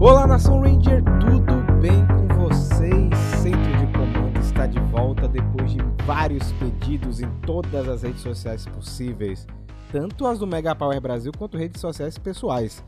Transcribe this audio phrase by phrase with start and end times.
[0.00, 3.18] Olá, Nação Ranger, tudo bem com vocês?
[3.42, 8.64] Centro de Comando está de volta depois de vários pedidos em todas as redes sociais
[8.64, 9.44] possíveis,
[9.90, 12.84] tanto as do Mega Power Brasil quanto redes sociais pessoais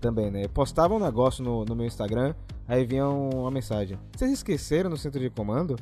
[0.00, 0.44] também, né?
[0.44, 2.32] Eu postava um negócio no, no meu Instagram,
[2.68, 5.76] aí vinha uma mensagem: Vocês esqueceram no Centro de Comando?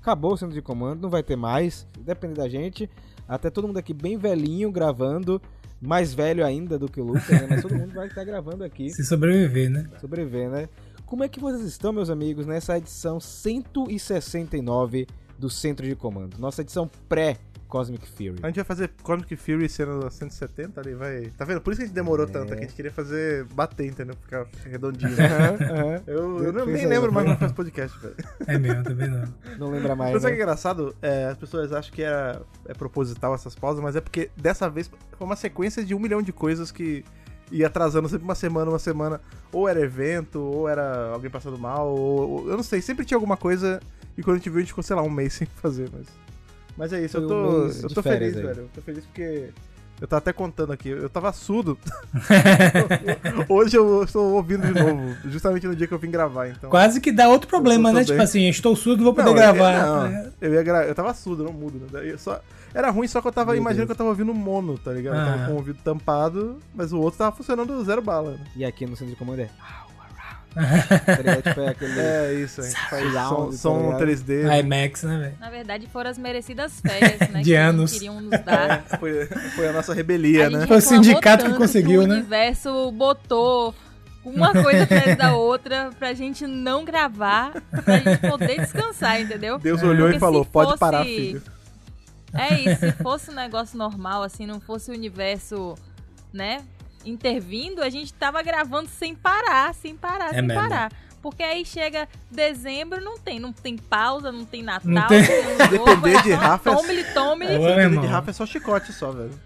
[0.00, 2.88] Acabou o Centro de Comando, não vai ter mais, depende da gente.
[3.28, 5.42] Até todo mundo aqui bem velhinho gravando
[5.82, 7.46] mais velho ainda do que o Lucas, né?
[7.50, 8.88] Mas todo mundo vai estar gravando aqui.
[8.90, 9.86] Se sobreviver, né?
[10.00, 10.68] Sobreviver, né?
[11.04, 16.38] Como é que vocês estão, meus amigos, nessa edição 169 do Centro de Comando?
[16.38, 17.36] Nossa edição pré
[17.72, 18.34] Cosmic Fury.
[18.42, 21.30] A gente vai fazer Cosmic Fury sendo 170 ali, vai.
[21.38, 21.62] Tá vendo?
[21.62, 22.28] Por isso que a gente demorou É.
[22.30, 24.14] tanto, é que a gente queria fazer bater, entendeu?
[24.20, 25.10] Ficar redondinho.
[25.16, 26.02] Aham.
[26.06, 27.14] Eu, eu não- nem lembro né?
[27.14, 28.14] mais como faz podcast, velho.
[28.46, 29.22] É mesmo, também não.
[29.58, 30.12] Não lembra mais.
[30.12, 30.50] Mas sabe o que é Né?
[30.52, 30.94] engraçado?
[31.00, 34.90] É, as pessoas acham que é, é proposital essas pausas, mas é porque dessa vez
[35.16, 37.02] foi uma sequência de um milhão de coisas que
[37.50, 39.18] ia atrasando sempre uma semana, uma semana.
[39.50, 43.16] Ou era evento, ou era alguém passando mal, ou, ou- eu não sei, sempre tinha
[43.16, 43.80] alguma coisa.
[44.16, 46.06] E quando a gente viu, a gente ficou, sei lá, um mês sem fazer, mas.
[46.76, 48.42] Mas é isso, Foi eu tô, um eu tô feliz, aí.
[48.42, 48.60] velho.
[48.62, 49.50] Eu tô feliz porque.
[50.00, 51.78] Eu tava até contando aqui, eu tava surdo.
[53.48, 56.70] Hoje eu estou ouvindo de novo, justamente no dia que eu vim gravar, então.
[56.70, 58.00] Quase que dá outro problema, Eu né?
[58.04, 58.24] Tipo bem.
[58.24, 59.72] assim, estou surdo, não vou poder Não, gravar.
[59.74, 60.84] Eu, não, eu, ia gra...
[60.86, 62.10] eu tava surdo, não mudo, né?
[62.10, 62.40] Eu Só...
[62.74, 63.88] Era ruim, só que eu tava Meu imaginando Deus.
[63.88, 65.14] que eu tava ouvindo mono, tá ligado?
[65.14, 65.26] Eu Ah.
[65.26, 68.32] tava com o ouvido tampado, mas o outro tava funcionando zero bala.
[68.32, 68.38] Né?
[68.56, 69.50] E aqui no Centro de Comando é.
[70.54, 71.36] Tá?
[71.42, 71.92] Tipo, é aquele.
[72.00, 74.24] É isso, a gente faz som, som tá ligado?
[74.24, 74.42] 3D.
[74.44, 74.60] né?
[74.60, 75.34] IMAX, né, velho?
[75.40, 77.38] Na verdade, foram as merecidas férias, né?
[77.42, 77.92] De que anos.
[77.92, 78.84] queriam nos dar.
[78.98, 80.66] Foi, foi a nossa rebelia, A né?
[80.66, 82.16] Foi o sindicato que conseguiu, o né?
[82.16, 83.74] universo botou
[84.24, 87.52] uma coisa atrás da outra pra gente não gravar,
[87.84, 89.58] pra gente poder descansar, entendeu?
[89.58, 91.42] Deus olhou Porque e falou: pode fosse- parar, filho.
[92.34, 95.74] É isso, se fosse um negócio normal, assim, não fosse o universo,
[96.32, 96.62] né,
[97.04, 100.62] intervindo, a gente tava gravando sem parar, sem parar, É sem mesmo.
[100.62, 100.92] parar.
[101.20, 105.22] Porque aí chega dezembro, não tem, não tem pausa, não tem Natal, Não não tem-
[105.78, 107.04] novo, Depender é de Rafa é- Tome-lhe,
[107.58, 108.06] meu Depender de.
[108.08, 109.38] Rafa é só chicote só, velho.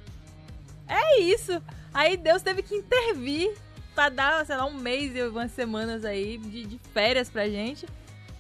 [0.88, 1.60] É isso.
[1.92, 3.50] Aí Deus teve que intervir
[3.94, 7.86] pra dar, sei lá, um mês e umas semanas aí de, de férias pra gente.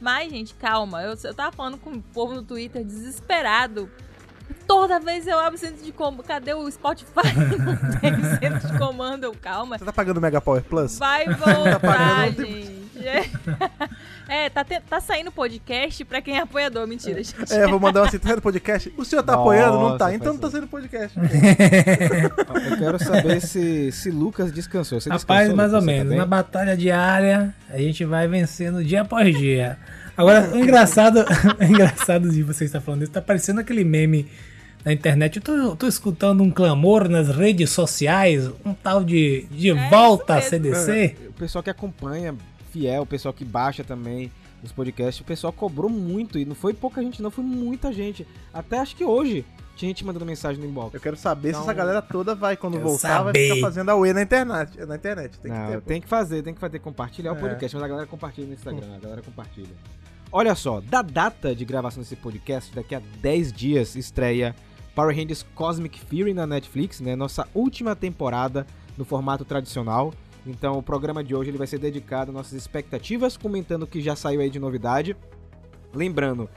[0.00, 1.02] Mas, gente, calma.
[1.02, 3.90] Eu, eu tava falando com o povo no Twitter desesperado.
[4.66, 6.22] Toda vez eu abro o centro de comando.
[6.22, 7.32] Cadê o Spotify?
[7.92, 9.24] Não tem centro de comando.
[9.24, 9.78] Eu, calma.
[9.78, 10.98] Você tá pagando Mega Power Plus?
[10.98, 13.30] Vai voltar, pagando, não gente.
[14.28, 16.84] É, tá, te- tá saindo podcast pra quem é apoiador.
[16.84, 17.36] Mentira, gente.
[17.52, 18.92] É, vou mandar uma assim, tá saindo podcast?
[18.96, 19.78] O senhor tá Nossa, apoiando?
[19.78, 21.16] Não tá, então não tá saindo podcast.
[21.16, 25.00] Eu quero saber se, se Lucas descansou.
[25.00, 25.84] Você Rapaz, descansou, mais ou Lucas?
[25.84, 26.08] Você tá menos.
[26.08, 26.18] bem?
[26.18, 29.78] Na batalha diária, a gente vai vencendo dia após dia.
[30.16, 31.24] Agora, o engraçado,
[31.60, 34.28] o engraçado de você estar falando isso, tá parecendo aquele meme
[34.86, 35.36] na internet.
[35.36, 40.36] Eu tô, tô escutando um clamor nas redes sociais, um tal de, de É volta
[40.36, 40.40] a.
[40.40, 41.16] CDC.
[41.30, 42.34] O pessoal que acompanha,
[42.72, 44.30] fiel, o pessoal que baixa também
[44.62, 46.38] os podcasts, o pessoal cobrou muito.
[46.38, 48.24] E não foi pouca gente, não, foi muita gente.
[48.54, 50.94] Até acho que hoje tinha gente mandando mensagem no inbox.
[50.94, 53.48] Eu quero saber Então- se essa galera toda vai, quando voltar, vai saber.
[53.54, 54.78] ficar fazendo a UE na internet.
[54.86, 55.36] Na internet.
[55.40, 55.74] Tem que não, ter.
[55.74, 55.80] pô.
[55.80, 57.40] tem que fazer, tem que fazer, compartilhar o É.
[57.40, 59.74] podcast, mas a galera compartilha no Instagram, a galera compartilha.
[60.32, 64.54] Olha só, da data de gravação desse podcast, daqui a 10 dias estreia
[64.96, 67.14] Power Rangers Cosmic Fury na Netflix, né?
[67.14, 70.10] Nossa última temporada no formato tradicional.
[70.46, 74.00] Então o programa de hoje ele vai ser dedicado às nossas expectativas, comentando o que
[74.00, 75.14] já saiu aí de novidade.
[75.92, 76.48] Lembrando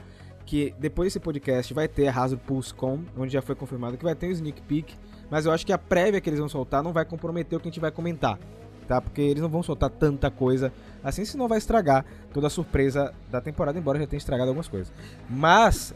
[0.46, 4.04] que depois desse podcast vai ter a Hasbro Pulse Com, onde já foi confirmado que
[4.04, 4.94] vai ter um sneak peek,
[5.30, 7.68] mas eu acho que a prévia que eles vão soltar não vai comprometer o que
[7.68, 8.38] a gente vai comentar,
[8.88, 9.02] tá?
[9.02, 10.72] Porque eles não vão soltar tanta coisa
[11.04, 14.90] assim, senão vai estragar toda a surpresa da temporada, embora já tenha estragado algumas coisas.
[15.28, 15.94] Mas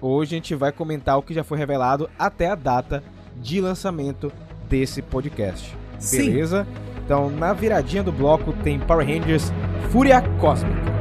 [0.00, 3.02] hoje a gente vai comentar o que já foi revelado até a data
[3.36, 4.32] de lançamento
[4.68, 5.76] desse podcast.
[5.98, 6.30] Sim.
[6.30, 6.66] Beleza?
[7.04, 9.52] Então, na viradinha do bloco tem Power Rangers
[9.90, 10.96] Fúria Cósmica.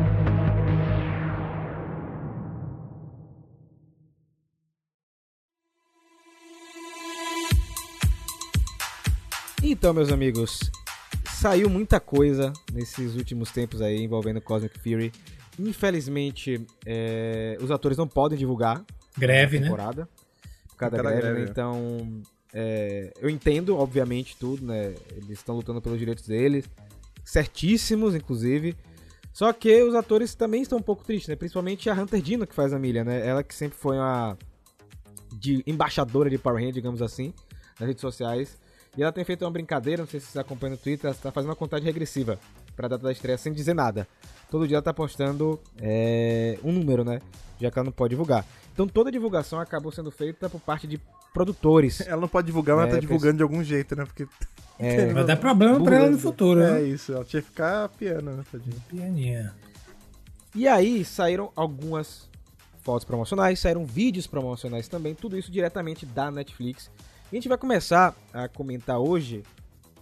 [9.67, 10.59] Então, meus amigos,
[11.34, 15.11] saiu muita coisa nesses últimos tempos aí envolvendo Cosmic Fury.
[15.59, 18.84] Infelizmente, é, os atores não podem divulgar
[19.17, 19.66] Greve, a né?
[19.66, 20.09] temporada
[20.67, 21.34] por causa da Por causa da greve, né?
[21.34, 21.52] greve, é.
[21.52, 22.22] Então,
[22.53, 24.93] é, eu entendo, obviamente, tudo, né?
[25.11, 26.69] Eles estão lutando pelos direitos deles,
[27.23, 28.75] certíssimos, inclusive.
[29.34, 31.35] Só que os atores também estão um pouco tristes, né?
[31.35, 33.25] Principalmente a Hunter Dino, que faz a Milha, né?
[33.25, 34.37] Ela que sempre foi uma
[35.34, 37.34] de embaixadora de Power Rangers, digamos assim,
[37.79, 38.58] nas redes sociais.
[38.97, 41.31] E ela tem feito uma brincadeira, não sei se vocês acompanham no Twitter, ela está
[41.31, 42.40] fazendo uma contagem regressiva
[42.75, 44.07] pra data da estreia sem dizer nada.
[44.49, 47.19] Todo dia ela tá postando é, um número, né?
[47.59, 48.45] Já que ela não pode divulgar.
[48.73, 50.99] Então toda a divulgação acabou sendo feita por parte de
[51.33, 52.01] produtores.
[52.01, 54.05] Ela não pode divulgar, mas É, tá divulgando de algum jeito, né?
[54.05, 54.27] Porque
[54.77, 56.81] É, Vai dar problema pra ela no futuro, É né?
[56.83, 58.75] isso, ela tinha que ficar piano, né, tadinha.
[58.89, 59.53] Pianinha.
[60.53, 62.29] E aí saíram algumas
[62.81, 66.91] fotos promocionais, saíram vídeos promocionais também, tudo isso diretamente da Netflix.
[67.31, 69.43] E a gente vai começar a comentar hoje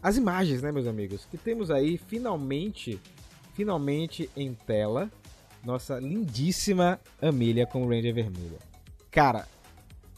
[0.03, 1.25] as imagens, né, meus amigos?
[1.31, 3.01] Que temos aí finalmente,
[3.53, 5.09] finalmente em tela,
[5.63, 8.59] nossa lindíssima Amelia com Ranger Vermelha.
[9.09, 9.47] Cara,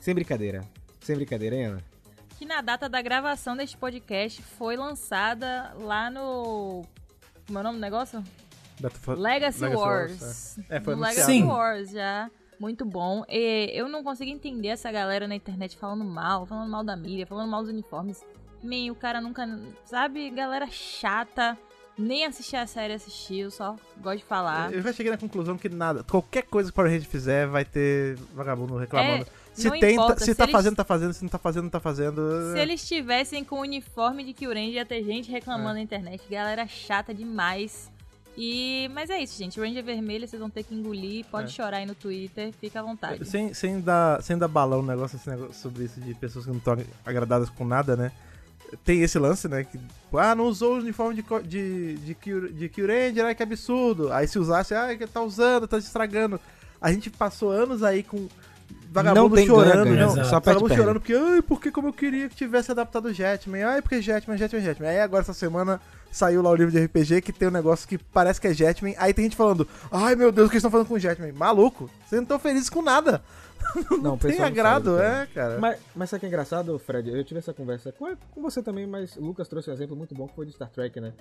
[0.02, 0.64] sem brincadeira,
[1.02, 1.84] sem brincadeira, hein, Ana?
[2.38, 6.84] Que na data da gravação deste podcast foi lançada lá no.
[7.46, 8.24] Como é o nome do negócio?
[8.82, 10.60] Legacy, Legacy Wars.
[10.68, 11.02] É, foi no.
[11.02, 11.44] Legacy Sim.
[11.44, 12.30] Wars já.
[12.60, 13.24] Muito bom.
[13.30, 17.28] E eu não consigo entender essa galera na internet falando mal, falando mal da mídia,
[17.28, 18.24] falando mal dos uniformes.
[18.66, 19.48] Man, o cara nunca.
[19.86, 21.58] Sabe, galera chata.
[21.98, 24.74] Nem assistir a série assistiu, só gosto de falar.
[24.74, 27.64] Eu já cheguei na conclusão que nada, qualquer coisa que o Power Ranger fizer vai
[27.64, 29.24] ter vagabundo reclamando.
[29.24, 31.38] É, se não tem, importa, se, se tá eles- fazendo, tá fazendo, se não tá
[31.38, 32.52] fazendo, não tá fazendo.
[32.52, 35.74] Se eles tivessem com o uniforme de Kyuren, ia ter gente reclamando É.
[35.76, 36.22] na internet.
[36.30, 37.90] Galera chata demais.
[38.38, 38.90] E...
[38.94, 39.58] Mas é isso, gente.
[39.58, 41.24] Ranger vermelho, vocês vão ter que engolir.
[41.32, 41.52] Pode É.
[41.56, 42.52] chorar aí no Twitter.
[42.60, 43.24] Fica à vontade.
[43.24, 46.58] Sem, sem, dar, sem dar balão no negócio, negócio sobre isso de pessoas que não
[46.58, 48.12] estão agradadas com nada, né?
[48.84, 49.64] Tem esse lance, né?
[49.64, 49.80] Que,
[50.14, 54.12] ah, não usou o uniforme de, de, de, de Kyuranger, ai que absurdo.
[54.12, 56.40] Aí se usasse, ah, que tá usando, tá estragando.
[56.82, 58.28] A gente passou anos aí com
[58.92, 60.14] vagabundo chorando, ganha-ganha, não.
[60.14, 60.30] exato.
[60.30, 63.64] só Vagabundo chorando porque, ai, porque como eu queria que tivesse adaptado o Jetman.
[63.64, 64.90] Ai, porque Jetman, Jetman, Jetman.
[64.90, 65.82] Aí agora essa semana
[66.12, 68.96] saiu lá o livro de RPG que tem um negócio que parece que é Jetman.
[68.98, 71.34] Aí tem gente falando, ai meu Deus, o que eles estão falando com o Jetman?
[71.34, 73.22] Maluco, vocês não estão felizes com nada.
[74.02, 75.24] Não, o Tem não agrado, cara.
[75.24, 75.60] é, cara.
[75.60, 77.10] Mas, mas sabe o que é engraçado, Fred?
[77.10, 80.16] Eu tive essa conversa com, com você também, mas o Lucas trouxe um exemplo muito
[80.16, 81.14] bom que foi de Star Trek, né?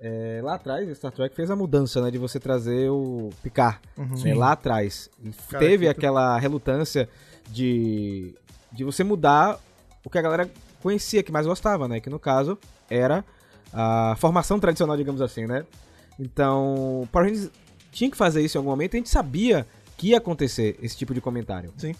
[0.00, 2.10] É, lá atrás, Star Trek fez a mudança, né?
[2.10, 3.78] De você trazer o Picard.
[3.98, 4.22] Uhum.
[4.24, 5.10] né, lá atrás.
[5.48, 7.08] Cara, teve que aquela relutância
[7.50, 8.34] de,
[8.72, 9.58] de você mudar
[10.04, 10.50] o que a galera
[10.82, 12.00] conhecia, que mais gostava, né?
[12.00, 12.58] Que no caso
[12.88, 13.24] era
[13.72, 15.66] a formação tradicional, digamos assim, né?
[16.18, 17.50] Então, Power Rangers
[17.92, 19.66] tinha que fazer isso em algum momento a gente sabia
[20.00, 21.70] que ia acontecer esse tipo de comentário.
[21.76, 21.94] Sim.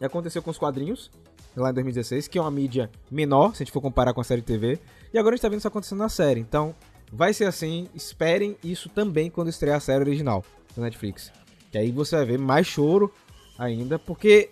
[0.00, 1.08] E aconteceu com os quadrinhos,
[1.56, 4.24] lá em 2016, que é uma mídia menor, se a gente for comparar com a
[4.24, 4.80] série de TV.
[5.14, 6.40] E agora a gente tá vendo isso acontecendo na série.
[6.40, 6.74] Então,
[7.12, 7.86] vai ser assim.
[7.94, 10.44] Esperem isso também quando estrear a série original
[10.76, 11.30] da Netflix.
[11.70, 13.14] Que aí você vai ver mais choro
[13.56, 14.50] ainda, porque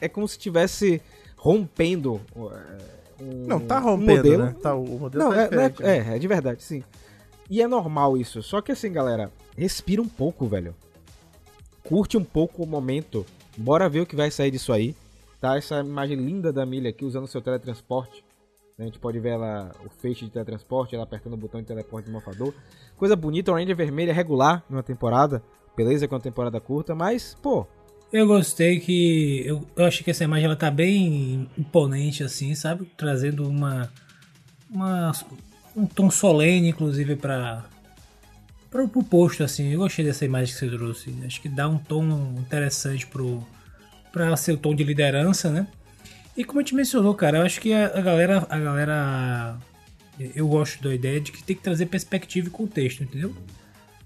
[0.00, 1.02] é como se estivesse
[1.36, 4.44] rompendo é, um, Não, tá um rompendo, modelo.
[4.44, 4.56] né?
[4.62, 5.74] Tá, o modelo Não, tá é, é, né?
[5.82, 6.82] é, é de verdade, sim.
[7.50, 8.42] E é normal isso.
[8.42, 10.74] Só que assim, galera, respira um pouco, velho.
[11.84, 13.26] Curte um pouco o momento.
[13.56, 14.96] Bora ver o que vai sair disso aí.
[15.40, 15.56] Tá?
[15.56, 18.24] Essa imagem linda da Milha aqui usando seu teletransporte.
[18.78, 22.06] A gente pode ver ela, o feixe de teletransporte, ela apertando o botão de teleporte
[22.06, 22.52] do mofador.
[22.96, 25.42] Coisa bonita, o Ranger vermelha regular numa temporada.
[25.76, 27.66] Beleza, que é uma temporada curta, mas, pô,
[28.12, 29.42] Eu gostei que.
[29.44, 32.86] Eu, eu achei que essa imagem ela tá bem imponente, assim, sabe?
[32.96, 33.90] Trazendo uma.
[34.70, 35.12] uma
[35.76, 37.64] um tom solene, inclusive, pra.
[38.74, 39.72] Pro, pro posto, assim.
[39.72, 41.14] Eu gostei dessa imagem que você trouxe.
[41.24, 43.40] Acho que dá um tom interessante pro.
[44.10, 45.68] pra ser o tom de liderança, né?
[46.36, 48.44] E como a gente mencionou, cara, eu acho que a, a galera.
[48.50, 49.56] A galera.
[50.34, 53.32] Eu gosto da ideia de que tem que trazer perspectiva e contexto, entendeu?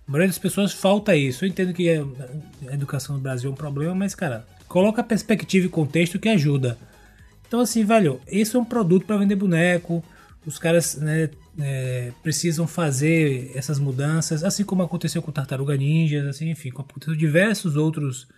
[0.06, 1.46] A maioria das pessoas falta isso.
[1.46, 5.70] Eu entendo que a educação no Brasil é um problema, mas, cara, coloca perspectiva e
[5.70, 6.76] contexto que ajuda.
[7.46, 10.04] Então, assim, velho, isso é um produto para vender boneco.
[10.44, 16.50] Os caras né, é, precisam fazer essas mudanças, assim como aconteceu com Tartaruga Ninjas, assim,
[16.50, 18.28] enfim, com aconteceu diversos outros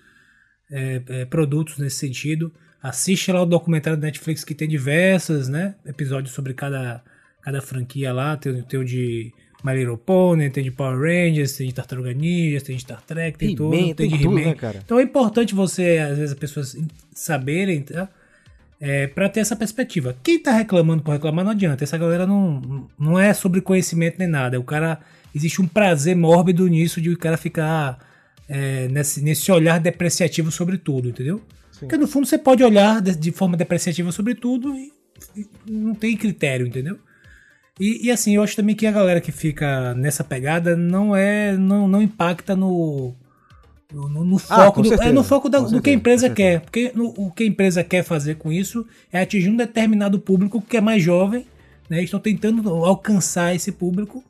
[0.70, 2.52] é, é, produtos nesse sentido.
[2.82, 7.02] Assiste lá o documentário da Netflix que tem diversos né, episódios sobre cada,
[7.42, 8.36] cada franquia lá.
[8.38, 9.30] Tem, tem o de
[9.62, 13.36] My Little Pony, tem de Power Rangers, tem de Tartaruga Ninjas, tem de Star Trek,
[13.36, 14.48] tem He-Man, tem, tem de tudo, He-Man.
[14.48, 14.80] né, cara?
[14.82, 16.76] Então é importante você, às vezes, as pessoas
[17.12, 18.08] saberem, tá?
[18.80, 20.16] É, para ter essa perspectiva.
[20.22, 21.84] Quem tá reclamando por reclamar não adianta.
[21.84, 24.58] Essa galera não, não é sobre conhecimento nem nada.
[24.58, 25.00] O cara
[25.34, 27.98] existe um prazer mórbido nisso de o cara ficar
[28.48, 31.42] é, nesse, nesse olhar depreciativo sobre tudo, entendeu?
[31.78, 34.92] Porque no fundo você pode olhar de, de forma depreciativa sobre tudo e,
[35.36, 36.98] e não tem critério, entendeu?
[37.78, 41.56] E, e, assim, eu acho também que a galera que fica nessa pegada não é.
[41.56, 43.14] não, não impacta no.
[43.92, 46.60] No, no Ah, foco, com do, é no foco da- do que a empresa quer.
[46.60, 50.60] Porque no- o que a empresa quer fazer com isso é atingir um determinado público
[50.62, 51.44] que é mais jovem,
[51.88, 52.02] né?
[52.02, 54.22] Estão tentando alcançar esse público.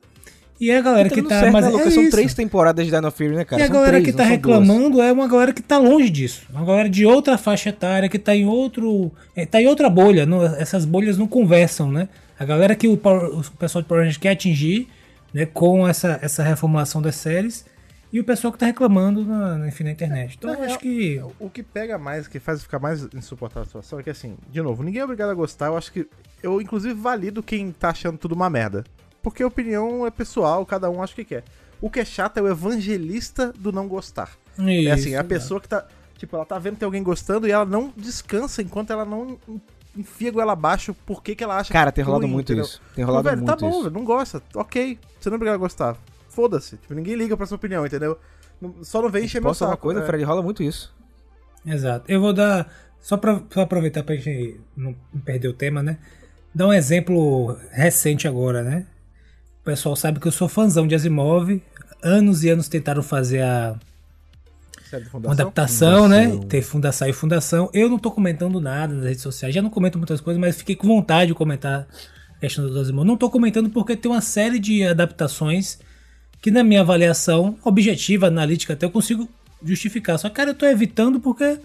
[0.58, 1.40] E a galera tá que tá.
[1.40, 1.94] certo, mas né, é Lucas?
[1.94, 2.10] São isso.
[2.10, 3.62] três temporadas de Dino Fury, né, cara?
[3.62, 4.36] E a São galera três, que tá são duas.
[4.36, 6.42] reclamando é uma galera que tá longe disso.
[6.52, 9.10] Uma galera de outra faixa etária, que tá em outro.
[9.34, 10.26] É, tá em outra bolha.
[10.26, 12.08] não- essas bolhas não conversam, né?
[12.38, 14.86] A galera que o, o pessoal de Power Rangers quer atingir,
[15.32, 17.64] né, com essa, essa reformulação das séries,
[18.12, 20.36] e o pessoal que tá reclamando na, enfim, na internet.
[20.38, 21.22] Então, Na eu acho que.
[21.38, 24.60] O que pega mais, que faz ficar mais insuportável a situação é que, assim, de
[24.60, 25.66] novo, ninguém é obrigado a gostar.
[25.66, 26.08] Eu acho que.
[26.42, 28.84] Eu, inclusive, valido quem tá achando tudo uma merda.
[29.22, 31.44] Porque a opinião é pessoal, cada um acha o que quer.
[31.80, 34.30] O que é chato é o evangelista do não gostar.
[34.58, 35.86] é assim, a Isso, pessoa que tá.
[36.16, 39.38] Tipo, ela tá vendo que tem alguém gostando e ela não descansa enquanto ela não
[39.48, 39.60] en-
[39.96, 42.64] enfia goela abaixo porque que ela acha Cara, tem rolado ruim, muito entendeu?
[42.66, 42.80] isso.
[42.94, 43.82] Tem Pô, rolado velho, muito tá bom, isso.
[43.84, 44.42] velho, não gosta.
[44.54, 45.96] Ok, você não é obrigado a gostar.
[46.30, 46.76] Foda-se.
[46.76, 48.18] Tipo, ninguém liga pra sua opinião, entendeu?
[48.82, 49.70] Só não vem encher meu saco.
[49.70, 50.06] uma coisa, é.
[50.06, 50.24] Fred?
[50.24, 50.94] Rola muito isso.
[51.66, 52.04] Exato.
[52.08, 52.72] Eu vou dar.
[53.00, 54.94] Só pra, pra aproveitar pra gente não
[55.24, 55.98] perder o tema, né?
[56.54, 58.86] Dar um exemplo recente agora, né?
[59.60, 61.62] O pessoal sabe que eu sou fãzão de Asimov.
[62.02, 63.76] Anos e anos tentaram fazer a,
[64.90, 65.32] Série de uma fundação.
[65.32, 66.24] adaptação, né?
[66.24, 66.48] Fundação.
[66.48, 67.70] Ter fundação e fundação.
[67.72, 69.54] Eu não tô comentando nada nas redes sociais.
[69.54, 71.86] Já não comento muitas coisas, mas fiquei com vontade de comentar
[72.36, 73.06] a questão do Asimov.
[73.06, 75.78] Não tô comentando porque tem uma série de adaptações
[76.40, 79.28] que, na minha avaliação objetiva, analítica, até eu consigo
[79.62, 80.18] justificar.
[80.18, 81.58] Só que, cara, eu tô evitando porque.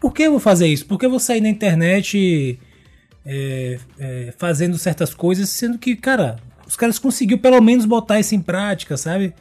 [0.00, 0.86] Por que eu vou fazer isso?
[0.86, 2.58] Por que eu vou sair na internet
[3.26, 8.34] é, é, fazendo certas coisas, sendo que, cara, os caras conseguiu pelo menos botar isso
[8.34, 9.34] em prática, sabe?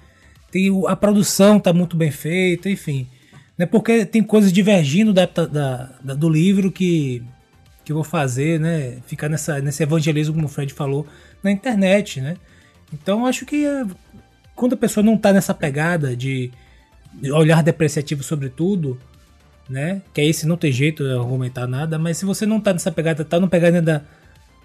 [0.52, 3.08] Tem, a produção tá muito bem feita, enfim.
[3.58, 7.22] Não é porque tem coisas divergindo da, da- da- do livro que,
[7.86, 8.98] que eu vou fazer, né?
[9.06, 11.06] Ficar nessa, nesse evangelismo, como o Fred falou,
[11.44, 12.36] na internet, né?
[12.92, 13.86] Então acho que é,
[14.58, 16.52] quando a pessoa não tá nessa pegada de
[17.32, 19.00] olhar depreciativo sobre tudo,
[19.70, 20.02] né?
[20.14, 22.92] Que aí se não tem jeito de argumentar nada, mas se você não tá nessa
[22.92, 24.06] pegada, tá numa pegada ainda,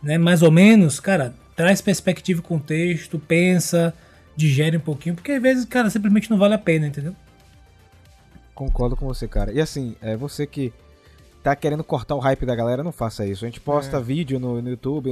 [0.02, 3.94] né, mais ou menos, cara, traz perspectiva e contexto, pensa,
[4.34, 7.14] digere um pouquinho, porque às vezes, cara, simplesmente não vale a pena, entendeu?
[8.54, 9.52] Concordo com você, cara.
[9.52, 10.72] E assim, é você que
[11.42, 13.44] tá querendo cortar o hype da galera, não faça isso.
[13.44, 15.11] A gente posta vídeo no, no YouTube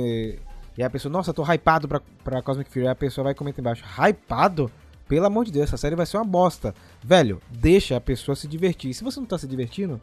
[0.79, 2.87] e, a pessoa, nossa, tô hypado pra, pra Cosmic Fury.
[2.87, 4.71] Aí a pessoa vai comentar embaixo, hypado?
[5.09, 6.75] Pelo amor de Deus, essa série vai ser uma bosta.
[7.03, 8.95] Velho, deixa a pessoa se divertir.
[8.95, 10.01] Se você não tá se divertindo,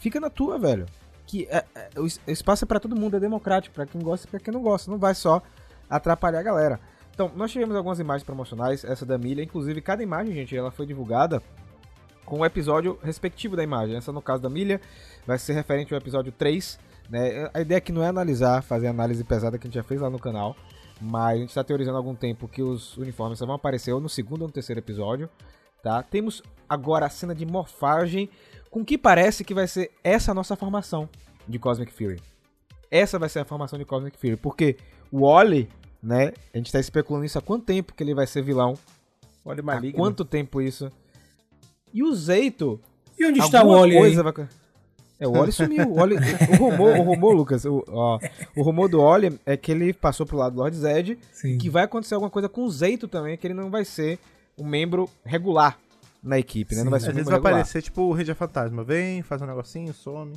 [0.00, 0.86] fica na tua, velho.
[1.26, 4.26] Que é- é- o es- espaço é pra todo mundo, é democrático, pra quem gosta
[4.26, 4.90] e pra quem não gosta.
[4.90, 5.40] Não vai só
[5.88, 6.80] atrapalhar a galera.
[7.14, 10.84] Então, nós tivemos algumas imagens promocionais, essa da milha, inclusive cada imagem, gente, ela foi
[10.86, 11.40] divulgada
[12.24, 13.96] com o episódio respectivo da imagem.
[13.96, 14.80] Essa, no caso da milha,
[15.26, 16.78] vai ser referente ao episódio 3.
[17.08, 17.50] Né?
[17.54, 20.00] A ideia aqui não é analisar, fazer a análise pesada que a gente já fez
[20.00, 20.56] lá no canal,
[21.00, 24.00] mas a gente está teorizando há algum tempo que os uniformes só vão aparecer ou
[24.00, 25.28] no segundo ou no terceiro episódio.
[25.82, 26.02] Tá?
[26.02, 28.28] Temos agora a cena de morfagem,
[28.70, 31.08] com que parece que vai ser essa a nossa formação
[31.46, 32.20] de Cosmic Fury.
[32.90, 34.76] Essa vai ser a formação de Cosmic Fury, porque
[35.12, 35.68] o Wally,
[36.02, 36.32] né?
[36.52, 38.74] A gente tá especulando isso há quanto tempo que ele vai ser vilão?
[39.44, 39.96] Há maligno.
[39.96, 40.90] quanto tempo isso?
[41.92, 42.80] E o Zeito,
[43.18, 43.98] E onde está o Oli aí?
[43.98, 44.48] coisa vai...
[45.18, 45.88] É, o Oli sumiu.
[45.90, 48.18] O, Oli, o, rumor, o rumor, Lucas, o, ó,
[48.56, 51.56] o rumor do Oli é que ele passou pro lado do Lord Zed, Sim.
[51.58, 54.18] que vai acontecer alguma coisa com o Zeito também, que ele não vai ser
[54.58, 55.78] um membro regular
[56.22, 56.82] na equipe, né?
[56.84, 57.52] Não vai ser Às um vezes membro vai regular.
[57.62, 58.84] aparecer, tipo, o Ranger Fantasma.
[58.84, 60.32] Vem, faz um negocinho, some.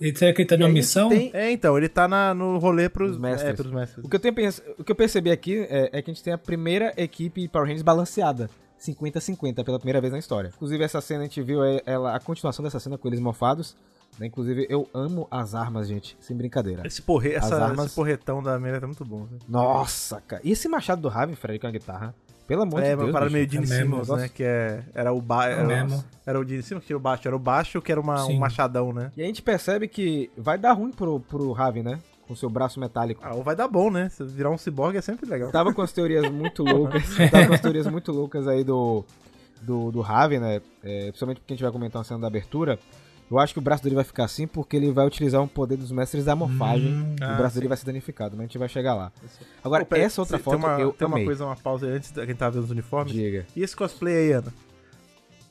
[0.00, 1.08] E será que ele tá numa gente missão?
[1.08, 3.50] tem- É, então, ele tá na, no rolê pros Os mestres.
[3.50, 4.04] É, pros mestres.
[4.04, 6.22] O que, eu tenho, pens- o que eu percebi aqui é, é que a gente
[6.22, 8.50] tem a primeira equipe Power Rangers balanceada.
[8.78, 10.52] 50-50 pela primeira vez na história.
[10.54, 13.74] Inclusive, essa cena a gente viu é, ela, a continuação dessa cena com eles mofados.
[14.18, 14.26] Né?
[14.26, 16.16] Inclusive, eu amo as armas, gente.
[16.20, 16.86] Sem brincadeira.
[16.86, 19.20] Esse, porre, As essa, armas- esse porretão da Amelia tá muito bom.
[19.30, 19.38] Né?
[19.48, 20.40] Nossa, cara.
[20.44, 22.14] E esse machado do Raven, Fred, com a guitarra?
[22.46, 23.12] Pelo amor É, de uma Deus.
[23.12, 23.36] parada bicho.
[23.36, 24.28] meio Gene É mesmo, Simmons, né?
[24.28, 25.48] Que é, era o ba...
[25.48, 26.04] É era, mesmo.
[26.24, 27.26] era o Gene Simmons que tinha o baixo.
[27.26, 29.10] Era o baixo que era uma, um machadão, né?
[29.16, 31.98] E a gente percebe que vai dar ruim pro, pro Raven, né?
[32.28, 33.20] Com seu braço metálico.
[33.24, 34.08] Ah, ou vai dar bom, né?
[34.10, 35.50] Se virar um ciborgue é sempre legal.
[35.50, 37.02] Tava com as teorias muito loucas.
[37.30, 39.04] tava com as teorias muito loucas aí do,
[39.62, 40.60] do, do Raven, né?
[40.84, 42.78] É, principalmente porque a gente vai comentar uma cena da abertura.
[43.30, 45.76] Eu acho que o braço dele vai ficar assim porque ele vai utilizar um poder
[45.76, 46.92] dos mestres da morfagem.
[46.92, 47.60] Hum, e o ah, braço sim.
[47.60, 49.10] dele vai ser danificado, mas a gente vai chegar lá.
[49.64, 51.26] Agora, Pô, pera, essa outra tem foto uma, eu Tem uma amei.
[51.26, 53.12] coisa, uma pausa aí antes da quem tava vendo os uniformes.
[53.12, 53.46] Diga.
[53.56, 54.54] E esse cosplay aí, Ana?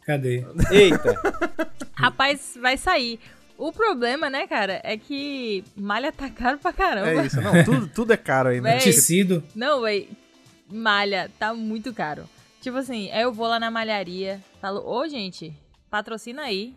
[0.05, 0.45] Cadê?
[0.71, 1.19] Eita!
[1.93, 3.19] Rapaz, vai sair.
[3.57, 7.09] O problema, né, cara, é que malha tá caro pra caramba.
[7.09, 8.77] É isso, não, tudo, tudo é caro aí, né?
[8.79, 9.43] Tecido.
[9.55, 10.09] Não, véi.
[10.71, 12.23] Malha tá muito caro.
[12.61, 15.53] Tipo assim, aí eu vou lá na malharia, falo, ô gente,
[15.89, 16.73] patrocina aí.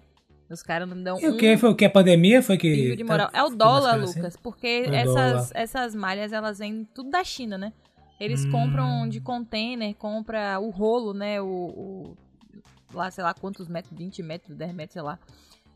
[0.50, 1.57] Os caras não me dão E um o que?
[1.59, 1.85] Foi o que?
[1.85, 2.97] A pandemia foi que.
[2.97, 3.28] de moral.
[3.35, 4.19] É o dólar, caro assim?
[4.19, 5.49] Lucas, porque É o essas, dólar.
[5.55, 7.73] essas malhas, elas vêm tudo da China, né?
[8.19, 8.50] Eles Hum.
[8.50, 11.40] compram de container, compra o rolo, né?
[11.40, 12.17] O, o-
[12.93, 15.19] lá, sei lá quantos metros, 20 metros, 10 metros, sei lá.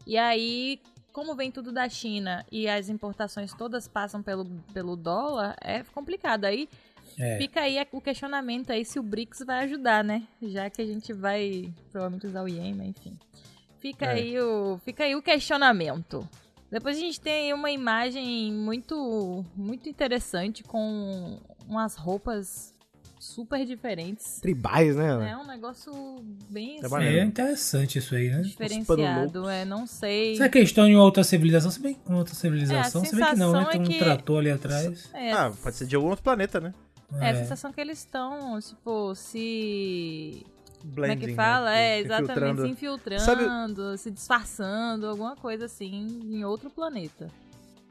[0.06, 0.80] E aí,
[1.12, 6.46] como vem tudo da China e as importações todas passam pelo, pelo dólar, é complicado.
[6.46, 6.66] Aí
[7.18, 7.36] É.
[7.36, 10.22] fica aí o questionamento aí se o BRICS vai ajudar, né?
[10.40, 13.16] Já que a gente vai provavelmente usar o Yen, mas enfim.
[13.82, 14.10] Fica, É.
[14.12, 16.26] aí o, fica aí o questionamento.
[16.70, 22.72] Depois a gente tem aí uma imagem muito, muito interessante com umas roupas
[23.18, 24.40] super diferentes.
[24.40, 25.30] Tribais, né?
[25.32, 25.92] É um negócio
[26.48, 28.40] bem É assim, É interessante isso aí, né?
[28.40, 29.48] diferenciado.
[29.48, 30.36] É, não sei.
[30.36, 31.70] Será que eles estão em outra civilização?
[31.70, 33.66] Se bem uma outra civilização, É, a se bem que não, né?
[33.70, 35.10] Tem é um que- trator ali atrás.
[35.12, 36.72] É, Ah, pode ser de algum outro planeta, né?
[37.20, 40.46] é a sensação que eles estão, tipo, se.
[40.82, 41.70] Como é Blending, que fala?
[41.70, 41.80] né?
[41.96, 42.62] É, exatamente, Infiltrando.
[42.62, 47.28] se infiltrando, Sabe- se disfarçando, alguma coisa assim, em outro planeta.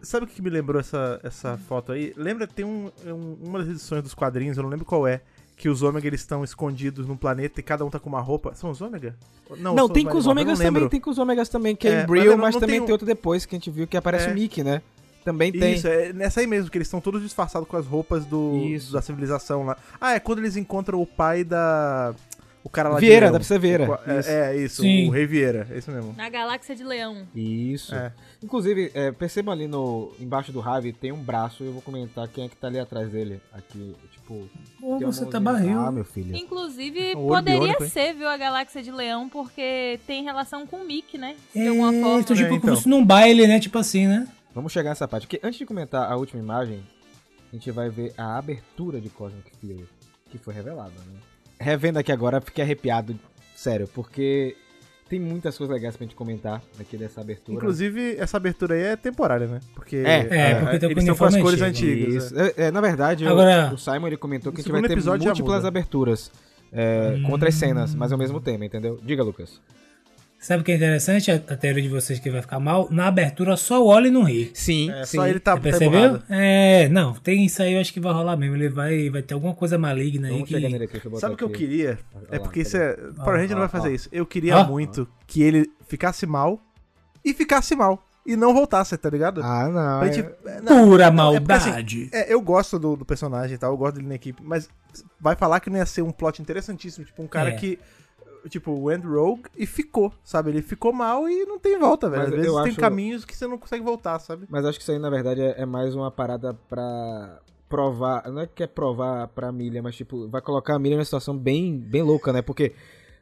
[0.02, 2.14] Sabe o que me lembrou essa, essa foto aí?
[2.18, 5.22] Lembra, tem um, um- uma das edições dos quadrinhos, eu não lembro qual é,
[5.56, 8.56] que os ômega eles estão escondidos num planeta e cada um tá com uma roupa.
[8.56, 9.16] São os ômega?
[9.60, 11.92] Não, são tem com os ômegas não também, tem com os ômegas também, que é,
[11.92, 13.60] É, em Brill, mas eu não- mas não também tenho- tem outro depois que a
[13.60, 14.32] gente viu que aparece É.
[14.32, 14.82] o Mickey, né?
[15.24, 15.76] Também tem.
[15.76, 18.92] Isso, é nessa aí mesmo, que eles estão todos disfarçados com as roupas do, Isso.
[18.92, 19.78] da civilização lá.
[20.00, 22.16] Ah, é quando eles encontram o pai da.
[22.64, 23.32] O cara lá Vieira, de Leão.
[23.34, 23.84] da Princesa Vieira.
[23.84, 24.30] O qua- Isso.
[24.30, 25.08] É, é isso, Sim.
[25.08, 26.14] o Rei Vieira, é isso mesmo.
[26.16, 27.28] Na Galáxia de Leão.
[27.36, 27.96] Isso.
[27.96, 28.12] É.
[28.44, 32.46] Inclusive, é, percebam ali no, embaixo do Ravi tem um braço, eu vou comentar quem
[32.46, 33.42] é que tá ali atrás dele.
[33.52, 34.48] Aqui, tipo.
[34.82, 35.80] Uma você tá barril.
[35.80, 36.36] Ah, meu filho.
[36.36, 40.86] Inclusive, olho poderia biônico, ser, viu, a Galáxia de Leão, porque tem relação com o
[40.86, 41.36] Mickey, né?
[41.54, 42.20] De É, alguma forma.
[42.20, 42.60] então, tipo, É, então.
[42.62, 43.60] como se num baile, né?
[43.60, 44.28] Tipo assim, né?
[44.54, 45.26] Vamos chegar nessa parte.
[45.26, 46.82] Porque antes de comentar a última imagem,
[47.52, 49.86] a gente vai ver a abertura de Cosmic Fury,
[50.30, 51.20] que foi revelada, né?
[51.62, 53.18] Revendo aqui agora, fiquei arrepiado,
[53.56, 54.56] sério, porque
[55.10, 57.58] tem muitas coisas legais pra gente comentar aqui dessa abertura.
[57.58, 59.60] Inclusive, essa abertura aí é temporária, né?
[59.76, 61.92] Porque, É, é, porque tem o eles estão com as cores antigo.
[62.06, 62.24] antigas.
[62.26, 62.40] Isso.
[62.40, 62.48] é.
[62.48, 64.96] É, é, na verdade, o- Agora- o, Simon ele comentou que a gente vai ter
[65.04, 66.32] múltiplas aberturas
[66.74, 67.24] é, Hum.
[67.24, 68.98] com outras cenas, mas ao mesmo tema, entendeu?
[69.04, 69.60] Diga, Lucas.
[70.42, 71.30] Sabe o que é interessante?
[71.32, 72.88] A, a teoria de vocês que vai ficar mal.
[72.90, 74.50] Na abertura, só o Oli não ri.
[74.56, 75.18] Sim, É, sim.
[75.18, 76.00] só ele tá, Você tá percebeu?
[76.00, 76.24] emburrado.
[76.30, 78.56] É, não, tem isso aí, eu acho que vai rolar mesmo.
[78.56, 80.56] Ele vai, vai ter alguma coisa maligna aí Vamos que.
[80.56, 82.00] chegar nele aqui, Sabe o que eu queria?
[82.16, 82.94] Olha É lá, porque isso é.
[83.24, 83.92] Power Ranger não vai ó, fazer ó.
[83.92, 84.10] isso.
[84.12, 84.64] Eu queria Ó.
[84.68, 86.60] muito que ele ficasse mal
[87.24, 88.04] e ficasse mal.
[88.26, 89.42] E não voltasse, tá ligado?
[89.44, 90.00] Ah, não.
[90.00, 92.10] Pra é- gente- é, não, Pura não, é porque, assim, maldade.
[92.12, 94.68] É, eu gosto do, do personagem e tal, eu gosto dele na equipe, mas
[95.20, 97.54] vai falar que não ia ser um plot interessantíssimo, tipo, um cara É.
[97.54, 97.80] que,
[98.50, 100.50] tipo, went rogue e ficou, sabe?
[100.52, 102.24] Ele ficou mal e não tem volta, velho.
[102.24, 104.46] Mas Às vezes tem acho- caminhos que você não consegue voltar, sabe?
[104.50, 108.30] Mas acho que isso aí, na verdade, é, é mais uma parada pra provar.
[108.32, 111.38] Não é que é provar pra Milha, mas tipo, vai colocar a Milha numa situação
[111.38, 112.42] bem, bem louca, né?
[112.42, 112.74] Porque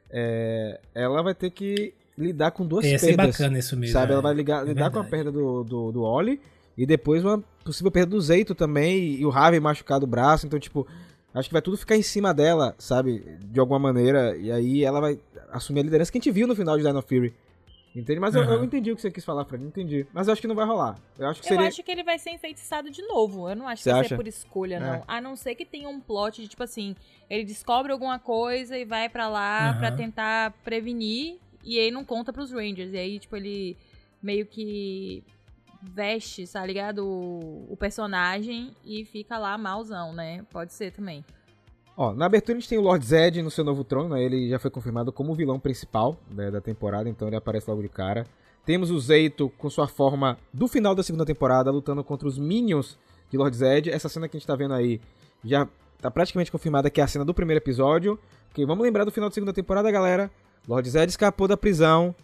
[0.09, 3.37] é, ela vai ter que lidar com duas Ia ser perdas.
[3.37, 3.93] bacana isso mesmo.
[3.93, 4.11] sabe?
[4.11, 4.13] é.
[4.13, 6.41] Ela vai ligar- É lidar com a perda do, do, do Oli
[6.77, 10.45] e depois uma possível perda do Zeito também e o Harvey machucado o braço.
[10.47, 10.85] Então, tipo,
[11.33, 13.19] acho que vai tudo ficar em cima dela, sabe?
[13.45, 14.35] De alguma maneira.
[14.37, 15.19] E aí ela vai
[15.51, 17.33] assumir a liderança que a gente viu no final de Dino Fury.
[17.95, 18.19] Entende?
[18.19, 18.51] Mas eu, Uhum.
[18.53, 19.63] eu entendi o que você quis falar, Fred.
[19.65, 20.05] Entendi.
[20.13, 20.95] Mas eu acho que não vai rolar.
[21.17, 21.67] Eu acho que Eu seria.
[21.67, 23.49] acho que ele vai ser enfeitiçado de novo.
[23.49, 24.09] Eu não acho Você que vai acha?
[24.09, 24.93] ser por escolha, não.
[24.93, 25.03] É.
[25.07, 26.95] A não ser que tenha um plot de, tipo assim,
[27.27, 29.79] ele descobre alguma coisa e vai pra lá Aham.
[29.79, 31.39] pra tentar prevenir.
[31.63, 32.93] E aí não conta pros Rangers.
[32.93, 33.75] E aí, tipo, ele
[34.21, 35.23] meio que
[35.81, 37.05] veste, tá ligado?
[37.05, 40.43] O, o personagem e fica lá malzão, né?
[40.51, 41.23] Pode ser também.
[41.95, 44.23] Ó, na abertura a gente tem o Lord Zed no seu novo trono, né?
[44.23, 47.81] Ele já foi confirmado como o vilão principal né, da temporada, então ele aparece logo
[47.81, 48.25] de cara.
[48.65, 52.97] Temos o Zeito com sua forma do final da segunda temporada, lutando contra os Minions
[53.29, 53.89] de Lord Zed.
[53.89, 55.01] Essa cena que a gente tá vendo aí
[55.43, 55.67] já
[55.99, 58.19] tá praticamente confirmada que é a cena do primeiro episódio.
[58.47, 60.31] Porque vamos lembrar do final da segunda temporada, galera.
[60.67, 62.15] Lord Zed escapou da prisão.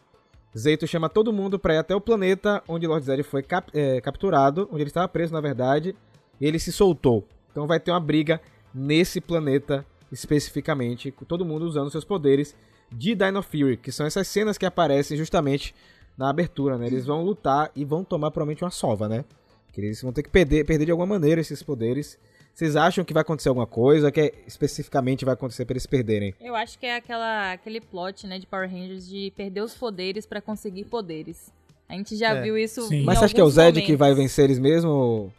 [0.57, 3.99] Zeito chama todo mundo pra ir até o planeta onde Lord Zed foi cap- é,
[4.01, 5.95] capturado, onde ele estava preso, na verdade.
[6.39, 7.27] E ele se soltou.
[7.51, 8.41] Então vai ter uma briga
[8.73, 12.55] nesse planeta especificamente, com todo mundo usando seus poderes
[12.91, 15.73] de Dino Fury, que são essas cenas que aparecem justamente
[16.17, 16.87] na abertura, né?
[16.87, 19.25] Eles vão lutar e vão tomar provavelmente uma sova, né?
[19.73, 22.17] Que eles vão ter que perder, perder de alguma maneira esses poderes.
[22.55, 24.09] Vocês acham que vai acontecer alguma coisa?
[24.09, 26.33] Que especificamente vai acontecer para eles perderem?
[26.39, 30.25] Eu acho que é aquela, aquele plot, né, de Power Rangers de perder os poderes
[30.25, 31.51] pra conseguir poderes.
[31.89, 32.41] A gente já É.
[32.41, 33.01] viu isso Sim.
[33.01, 33.99] em Mas você acha que é o Zed que momentos.
[33.99, 34.89] vai vencer eles mesmo?
[34.89, 35.33] ou-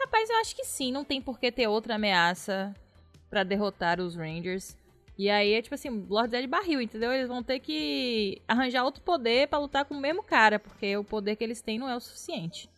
[0.00, 2.74] Rapaz, eu acho que sim, não tem por que ter outra ameaça
[3.30, 4.76] pra derrotar os Rangers.
[5.16, 7.12] E aí é tipo assim, Lord Zed barril, entendeu?
[7.12, 11.04] Eles vão ter que arranjar outro poder pra lutar com o mesmo cara, porque o
[11.04, 12.68] poder que eles têm não é o suficiente.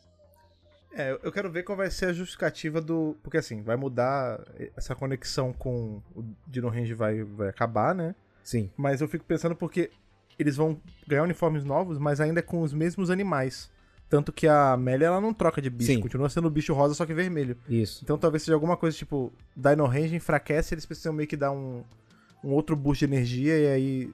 [0.92, 3.16] É, eu quero ver qual vai ser a justificativa do.
[3.22, 4.40] Porque assim, vai mudar
[4.76, 8.14] essa conexão com o Dino Range vai, vai acabar, né?
[8.42, 8.70] Sim.
[8.76, 9.90] Mas eu fico pensando porque
[10.38, 13.70] eles vão ganhar uniformes novos, mas ainda com os mesmos animais.
[14.08, 16.00] Tanto que a Amélia ela não troca de bicho, Sim.
[16.00, 17.58] continua sendo bicho rosa, só que vermelho.
[17.68, 18.00] Isso.
[18.02, 21.84] Então talvez seja alguma coisa tipo, Dino Range enfraquece, eles precisam meio que dar um,
[22.42, 24.10] um outro boost de energia e aí.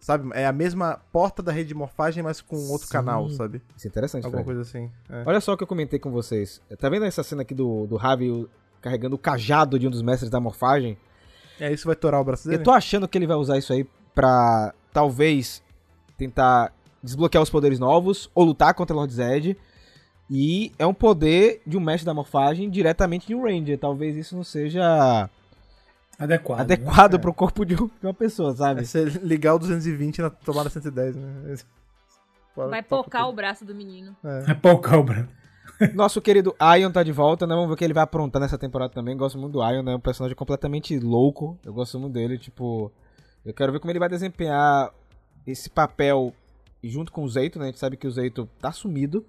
[0.00, 0.30] Sabe?
[0.32, 2.92] É a mesma porta da rede de morfagem, mas com outro Sim.
[2.92, 3.60] canal, sabe?
[3.76, 4.56] Isso é interessante, Alguma Fred.
[4.56, 4.90] coisa assim.
[5.10, 5.22] é.
[5.26, 6.60] Olha só o que eu comentei com vocês.
[6.78, 8.48] Tá vendo essa cena aqui do, do Ravi
[8.80, 10.96] carregando o cajado de um dos mestres da morfagem?
[11.60, 12.60] É, isso vai torar o braço dele?
[12.60, 13.84] Eu tô achando que ele vai usar isso aí
[14.14, 15.62] pra talvez
[16.16, 19.56] tentar desbloquear os poderes novos ou lutar contra Lord Zed.
[20.30, 23.78] E é um poder de um mestre da morfagem diretamente de um Ranger.
[23.78, 25.28] Talvez isso não seja
[26.18, 26.60] Adequado.
[26.60, 27.18] adequado né?
[27.18, 28.80] pro corpo de, um- de uma pessoa, sabe?
[28.80, 31.54] É você ligar o 220 na tomada 110, né?
[32.56, 34.16] Vai pocar o braço do menino.
[34.24, 34.50] É.
[34.50, 35.28] É pau cobra.
[35.94, 37.54] Nosso querido Ion tá de volta, né?
[37.54, 39.16] Vamos ver o que ele vai aprontar nessa temporada também.
[39.16, 39.94] Gosto muito do Ion, né?
[39.94, 41.56] Um personagem completamente louco.
[41.64, 42.90] Eu gosto muito dele, tipo.
[43.44, 44.92] Eu quero ver como ele vai desempenhar
[45.46, 46.34] esse papel
[46.82, 47.66] junto com o Zeito, né?
[47.66, 49.24] A gente sabe que o Zeito tá sumido.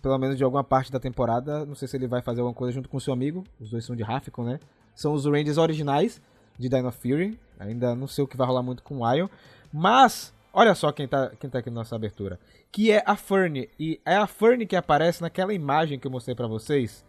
[0.00, 1.66] Pelo menos de alguma parte da temporada.
[1.66, 3.44] Não sei se ele vai fazer alguma coisa junto com o seu amigo.
[3.60, 4.60] Os dois são de Rafficon, né?
[5.00, 6.20] São os Rangers originais
[6.58, 7.40] de Dino Fury.
[7.58, 9.28] Ainda não sei o que vai rolar muito com o Ion.
[9.72, 12.38] Mas, olha só quem tá, quem tá aqui na nossa abertura.
[12.70, 13.66] Que é a Fern.
[13.78, 17.02] E é a Fern que aparece naquela imagem que eu mostrei pra vocês.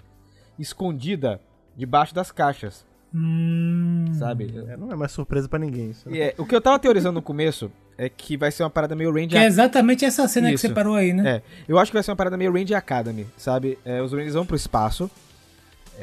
[0.58, 1.41] Escondida
[1.75, 2.86] debaixo das caixas.
[3.13, 4.06] Hum.
[4.13, 4.54] Sabe?
[4.69, 6.10] É, não é mais surpresa pra ninguém isso.
[6.10, 6.15] né?
[6.15, 8.95] E é, o que eu tava teorizando no começo é que vai ser uma parada
[8.95, 10.62] meio Ranger Que é exatamente essa cena Isso.
[10.62, 11.30] que você parou aí, né?
[11.30, 13.77] É, eu acho que vai ser uma parada meio Ranger Academy, sabe?
[13.84, 15.12] É, os Rangers vão pro espaço.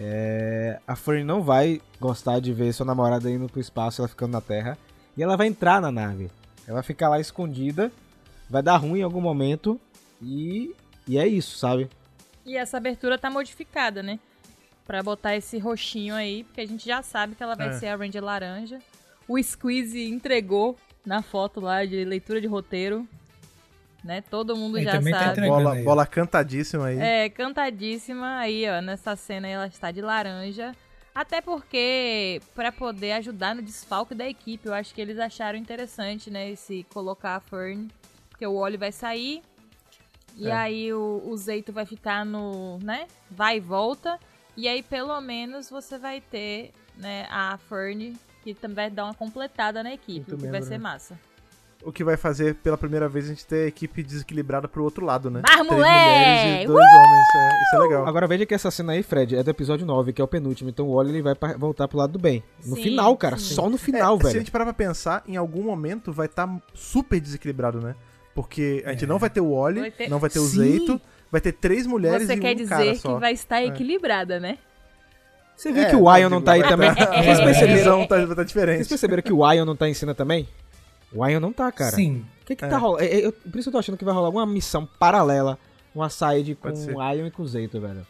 [0.00, 4.30] É, a Fern não vai gostar de ver sua namorada indo pro espaço, ela ficando
[4.30, 4.78] na Terra.
[5.16, 6.30] E ela vai entrar na nave.
[6.66, 7.90] Ela vai ficar lá escondida.
[8.48, 9.78] Vai dar ruim em algum momento.
[10.22, 10.72] E,
[11.06, 11.88] e é isso, sabe?
[12.46, 14.20] E essa abertura tá modificada, né?
[14.87, 17.72] Pra botar esse roxinho aí, porque a gente já sabe que ela vai É.
[17.72, 18.78] ser a Ranger laranja.
[19.26, 23.06] O Squeeze entregou na foto lá de leitura de roteiro.
[24.04, 24.20] Né?
[24.22, 25.30] Todo mundo Ele já tá sabe.
[25.32, 25.82] entregando Bola, aí.
[25.84, 26.98] bola cantadíssima aí.
[27.00, 28.80] É, cantadíssima aí, ó.
[28.80, 30.74] Nessa cena ela está de laranja.
[31.14, 36.30] Até porque, pra poder ajudar no desfalque da equipe, eu acho que eles acharam interessante,
[36.30, 36.48] né?
[36.50, 37.88] Esse colocar a Fern.
[38.30, 39.42] Porque o Oli vai sair.
[40.37, 40.52] E É.
[40.52, 43.08] aí o, o Zeito vai ficar no, né?
[43.28, 44.16] Vai e volta.
[44.56, 49.14] E aí, pelo menos, você vai ter, né, a Fern, que também vai dar uma
[49.14, 50.78] completada na equipe, Muito que vai membro, ser né?
[50.78, 51.18] massa.
[51.84, 55.06] O que vai fazer pela primeira vez a gente ter a equipe desequilibrada pro outro
[55.06, 55.42] lado, né?
[55.46, 57.28] Vai, Três mulheres e dois homens.
[57.36, 58.06] é, isso é legal.
[58.06, 60.68] Agora veja que essa cena aí, Fred, é do episódio 9, que é o penúltimo.
[60.68, 62.42] Então o Wally ele vai pa- voltar pro lado do bem.
[62.66, 63.38] No Sim, final, cara.
[63.38, 63.54] sim.
[63.54, 64.38] Só no final, É, Se a velho.
[64.40, 67.94] gente parar pra pensar, em algum momento vai estar super desequilibrado, né?
[68.34, 70.56] Porque a gente não vai ter o Oli, Vai ter- não vai ter o Sim.
[70.58, 73.18] Zeito, vai ter três mulheres Você e quer um dizer cara que só.
[73.20, 74.58] vai estar equilibrada, né?
[75.56, 76.92] Você viu É, que o tá, Ion não tá aí também?
[76.94, 78.06] tá- Vocês a perceberam?
[78.06, 78.88] tá, tá Vocês diferente.
[78.88, 80.48] perceberam que o Ion não tá em cena também?
[81.12, 81.94] O Ion não tá, cara.
[81.94, 82.25] Sim.
[82.42, 82.68] O que que É.
[82.68, 83.03] tá rolando?
[83.03, 85.59] É, é, eu- por isso eu tô achando que vai rolar alguma missão paralela,
[85.94, 88.07] uma side com o Ion e com o Zeito, velho.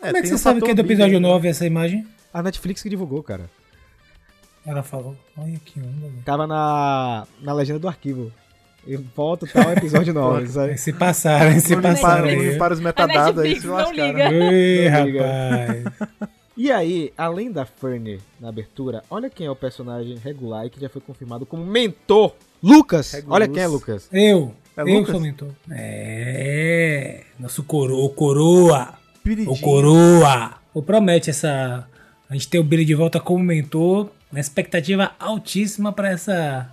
[0.00, 1.28] Como é que você um sabe que é do episódio aí, né?
[1.28, 2.06] 9 essa imagem?
[2.34, 3.48] A Netflix que divulgou, cara.
[4.66, 5.16] Ela falou.
[5.36, 6.22] Olha que onda, velho.
[6.24, 8.32] Tava na, na legenda do arquivo.
[8.84, 10.76] E volta tal episódio 9, sabe?
[10.78, 12.24] Se passaram, se passaram.
[12.24, 12.50] aí.
[12.50, 14.30] limparam os metadados aí, se lascaram.
[14.30, 15.22] Ui, Não liga.
[15.22, 16.28] rapaz.
[16.56, 20.80] E aí, além da Fernie na abertura, olha quem é o personagem regular e que
[20.80, 22.32] já foi confirmado como mentor.
[22.62, 23.12] Lucas!
[23.12, 23.34] Regulus.
[23.34, 24.08] Olha quem é Lucas.
[24.12, 24.54] Eu.
[24.76, 25.10] É eu Lucas?
[25.10, 25.48] sou mentor.
[25.70, 27.24] É.
[27.38, 28.94] Nosso coro, o coroa.
[29.16, 29.58] O Piridinho.
[29.60, 30.54] coroa.
[30.74, 31.86] O promete essa.
[32.28, 34.08] A gente ter o Billy de volta como mentor.
[34.30, 36.70] Uma expectativa altíssima pra essa.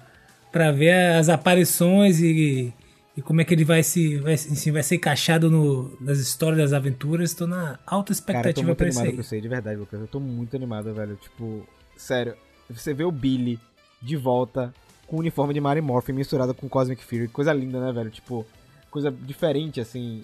[0.52, 2.74] Pra ver as aparições e.
[3.20, 4.16] E como é que ele vai se.
[4.18, 7.34] Vai, se- vai ser encaixado no, nas histórias das aventuras.
[7.34, 10.00] Tô na alta Cara, eu tô expectativa muito pra animado isso aí, de verdade, Lucas.
[10.00, 11.18] Eu tô muito animado, velho.
[11.18, 12.34] Tipo, sério,
[12.70, 13.60] você vê o Billy
[14.02, 14.74] de volta
[15.06, 17.28] com o uniforme de Mary Morphin misturado com Cosmic Fury.
[17.28, 18.10] Coisa linda, né, velho?
[18.10, 18.46] Tipo,
[18.90, 20.24] coisa diferente, assim.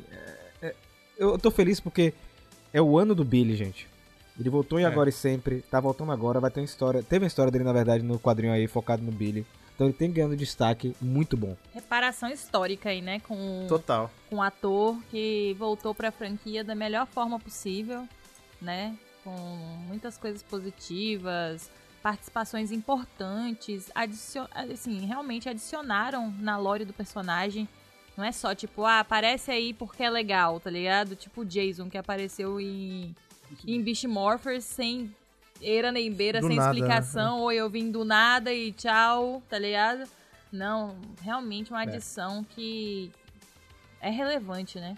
[0.62, 0.76] É- é-
[1.18, 2.14] eu tô feliz porque
[2.72, 3.88] é o ano do Billy, gente.
[4.40, 4.86] Ele voltou em É.
[4.86, 7.04] Agora e Sempre, tá voltando agora, vai ter uma história.
[7.04, 9.46] Teve uma história dele, na verdade, no quadrinho aí, focado no Billy.
[9.76, 11.56] Então ele tem ganhando destaque muito bom.
[11.74, 13.20] Reparação histórica aí, né?
[13.20, 14.10] Com, Total.
[14.30, 18.08] com um ator que voltou pra franquia da melhor forma possível,
[18.62, 18.98] né?
[19.22, 19.36] Com
[19.88, 21.70] muitas coisas positivas,
[22.02, 24.46] participações importantes, adicion...
[24.54, 27.68] assim, realmente adicionaram na lore do personagem.
[28.16, 31.18] Não é só tipo, ah, aparece aí porque é legal, tá ligado?
[31.18, 33.14] Tipo o Jason que apareceu em,
[33.68, 35.14] em Beast Morphers sem
[35.62, 39.58] eira nem beira, Do sem nada, explicação, ou eu vim do nada e tchau, tá
[39.58, 40.04] ligado?
[40.52, 41.88] Não, realmente uma É.
[41.88, 43.12] adição que
[44.02, 44.96] é relevante, né?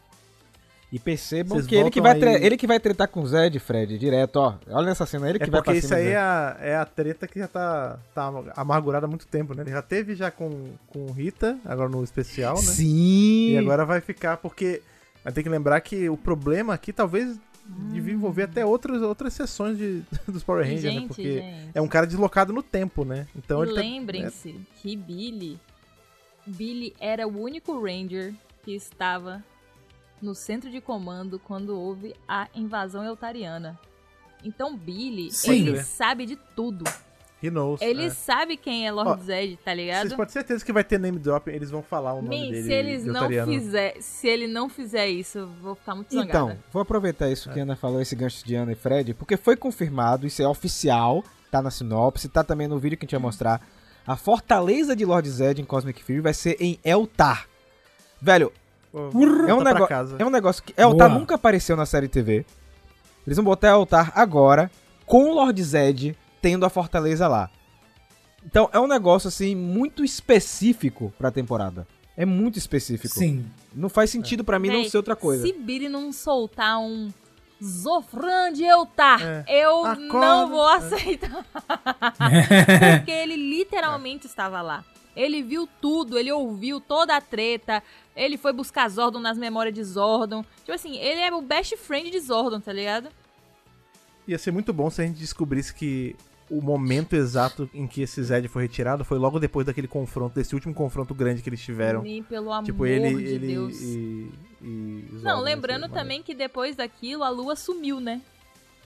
[0.90, 3.60] E percebam Vocês que ele que, vai aí- ele que vai tretar com o Zed,
[3.60, 4.56] Fred, direto, ó.
[4.70, 6.76] Olha nessa cena, ele que É vai pra porque cima isso aí é a, é
[6.78, 9.64] a treta que já tá, tá amargurada há muito tempo, né?
[9.64, 12.62] Ele já teve já com, com Rita, agora no especial, né?
[12.62, 13.50] Sim!
[13.52, 14.82] E agora vai ficar, porque
[15.26, 17.38] vai ter que lembrar que o problema aqui talvez
[17.92, 20.92] devia envolver até outras, outras sessões de, dos Power Rangers, né?
[20.92, 21.72] gente, Porque gente.
[21.74, 23.28] é um cara deslocado no tempo, né?
[23.36, 25.60] Então tá- lembrem-se que Billy
[26.46, 29.44] Billy era o único Ranger que estava
[30.22, 33.78] no centro de comando quando houve a invasão eutariana.
[34.44, 35.52] Então Billy, Sim.
[35.52, 35.84] ele Né?
[35.84, 36.86] sabe de tudo.
[37.42, 37.82] He knows.
[37.82, 38.10] Ele é.
[38.10, 40.10] sabe quem é Lord Ó, Zed, tá Vocês ligado?
[40.10, 42.64] podem ter certeza que vai ter name drop, eles vão falar o nome Min, dele.
[42.64, 46.30] se eles de não fizer, se ele não fizer isso, eu vou ficar muito zangada.
[46.30, 49.38] Então, vou aproveitar isso que a Ana falou, esse gancho de Ana e Fred, porque
[49.38, 53.16] foi confirmado, isso é oficial, tá na sinopse, tá também no vídeo que a gente
[53.16, 53.62] vai mostrar.
[54.06, 57.46] A fortaleza de Lord Zed em Cosmic Fury vai ser em Eltar.
[58.20, 58.52] Velho,
[58.92, 59.10] Pô,
[59.48, 60.16] é um, casa.
[60.18, 60.74] é um negócio que.
[60.76, 61.20] Eltar Boa.
[61.20, 62.46] nunca apareceu na série TV.
[63.28, 64.72] Eles vão botar Eltar agora,
[65.06, 67.50] com o Lord Zed tendo a fortaleza lá.
[68.46, 71.88] Então é um negócio assim muito específico pra temporada.
[72.16, 73.14] É muito específico.
[73.14, 73.46] Sim.
[73.74, 75.46] Não faz sentido pra mim não Véi, ser outra coisa.
[75.46, 77.12] Se Billy não soltar um
[77.64, 79.46] Zofran de Eutar, É.
[79.48, 80.04] eu Acorda.
[80.20, 81.46] não vou aceitar.
[82.98, 84.84] Porque ele literalmente estava lá.
[85.16, 87.82] Ele viu tudo, ele ouviu toda a treta,
[88.16, 90.44] ele foi buscar Zordon nas memórias de Zordon.
[90.60, 93.10] Tipo assim, ele é o best friend de Zordon, tá ligado?
[94.28, 96.16] Ia ser muito bom se a gente descobrisse que
[96.50, 100.54] o momento exato em que esse Zed foi retirado foi logo depois daquele confronto, desse
[100.56, 102.02] último confronto grande que eles tiveram.
[102.02, 103.82] Nem pelo amor Tipo, ele, de ele Deus.
[103.82, 108.22] e, e Não, lembrando assim, também que depois daquilo a lua sumiu, né?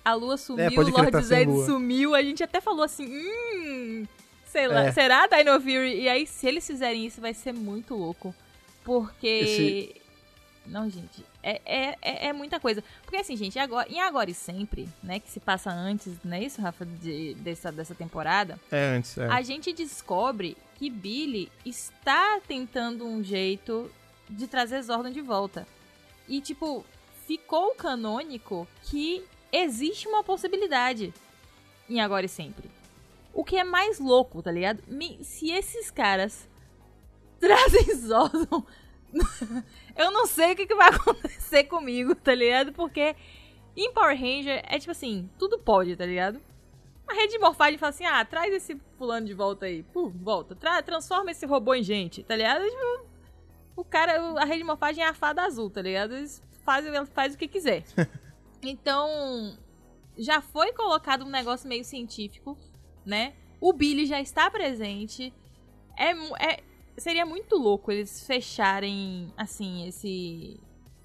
[0.04, 2.16] A lua sumiu, É, o Lord tá Zed sumiu.
[2.16, 4.06] A gente até falou assim, hum,
[4.46, 4.92] sei lá, É.
[4.92, 6.02] será Dino Fury?
[6.02, 8.34] E aí, se eles fizerem isso, vai ser muito louco.
[8.84, 10.01] Porque.
[10.66, 12.84] Não, gente, é, é, é, é muita coisa.
[13.04, 16.44] Porque assim, gente, agora, em Agora e Sempre, né, que se passa antes, não é
[16.44, 19.26] isso, Rafa, de, dessa, dessa temporada, É, antes, é.
[19.28, 23.92] a gente descobre que Billy está tentando um jeito
[24.30, 25.68] de trazer Zordon de volta.
[26.28, 26.86] E, tipo,
[27.28, 31.12] ficou canônico que existe uma possibilidade
[31.90, 32.70] em Agora e Sempre.
[33.34, 34.84] O que é mais louco, tá ligado?
[34.88, 36.48] Me- Se esses caras
[37.40, 38.64] trazem Zordon,
[39.96, 42.72] eu não sei o que, que vai acontecer comigo, tá ligado?
[42.74, 43.16] Porque
[43.76, 46.42] em Power Ranger é tipo assim, tudo pode, tá ligado?
[47.08, 49.84] A rede de morfagem fala assim: ah, traz esse fulano de volta aí.
[49.84, 50.56] Pum, volta.
[50.56, 52.64] Tra transforma esse robô em gente, tá ligado?
[52.64, 53.06] Tipo,
[53.76, 56.16] o cara, a rede de morfagem é a fada azul, tá ligado?
[56.16, 57.84] Eles fazem, faz o que quiser.
[58.64, 59.58] então,
[60.18, 62.58] já foi colocado um negócio meio científico,
[63.06, 63.34] né?
[63.60, 65.34] O Billy já está presente.
[65.98, 66.12] É,
[66.46, 66.64] é-
[66.98, 70.60] seria muito louco eles fecharem, assim, esse.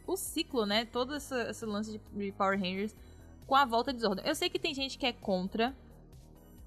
[0.07, 0.85] O ciclo, né?
[0.85, 2.95] Todo esse, esse lance de, Power Rangers
[3.47, 4.23] com a volta de Zordon.
[4.25, 5.75] Eu sei que tem gente que é contra,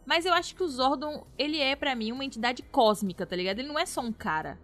[0.06, 3.60] mas eu acho que o Zordon, ele é pra mim uma entidade cósmica, tá ligado?
[3.60, 4.58] Ele não é só um cara.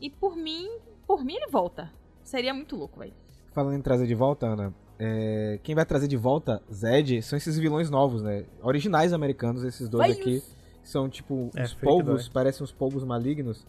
[0.00, 0.68] E por mim,
[1.06, 1.90] por mim ele volta.
[2.22, 3.12] Seria muito louco, velho.
[3.52, 7.58] Falando em trazer de volta, Ana, é, quem vai trazer de volta Zed são esses
[7.58, 8.44] vilões novos, né?
[8.62, 10.42] Originais americanos, esses dois Vai aqui.
[10.82, 13.66] São tipo É, uns polvos, parecem uns polvos malignos,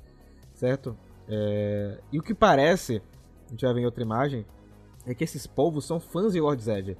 [0.62, 0.96] certo?
[1.28, 3.02] É, e o que parece,
[3.48, 4.46] a gente vai ver em outra imagem,
[5.08, 6.96] é que esses polvos são fãs de Lord Zed.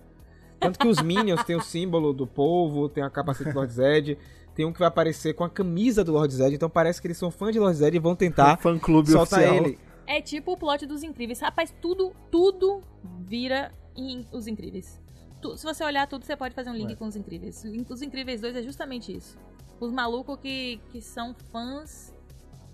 [0.60, 4.18] Tanto que os Minions têm o símbolo do polvo, tem a capacete do Lord Zed,
[4.56, 7.18] tem um que vai aparecer com a camisa do Lord Zed, então parece que eles
[7.18, 9.56] são fãs de Lord Zed e vão tentar fã clube soltar oficial.
[9.68, 9.78] ele.
[10.08, 11.40] É tipo o plot dos Incríveis.
[11.40, 12.82] Rapaz, tudo, tudo
[13.20, 15.00] vira em Os Incríveis.
[15.40, 16.96] Tu- se você olhar tudo, você pode fazer um link Ué.
[16.96, 17.64] com Os Incríveis.
[17.88, 19.38] Os Incríveis 2 é justamente isso.
[19.80, 22.12] Os malucos que, que são fãs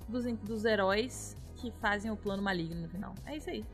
[0.07, 3.15] dos, dos heróis que fazem o plano maligno no final.
[3.25, 3.65] É isso aí.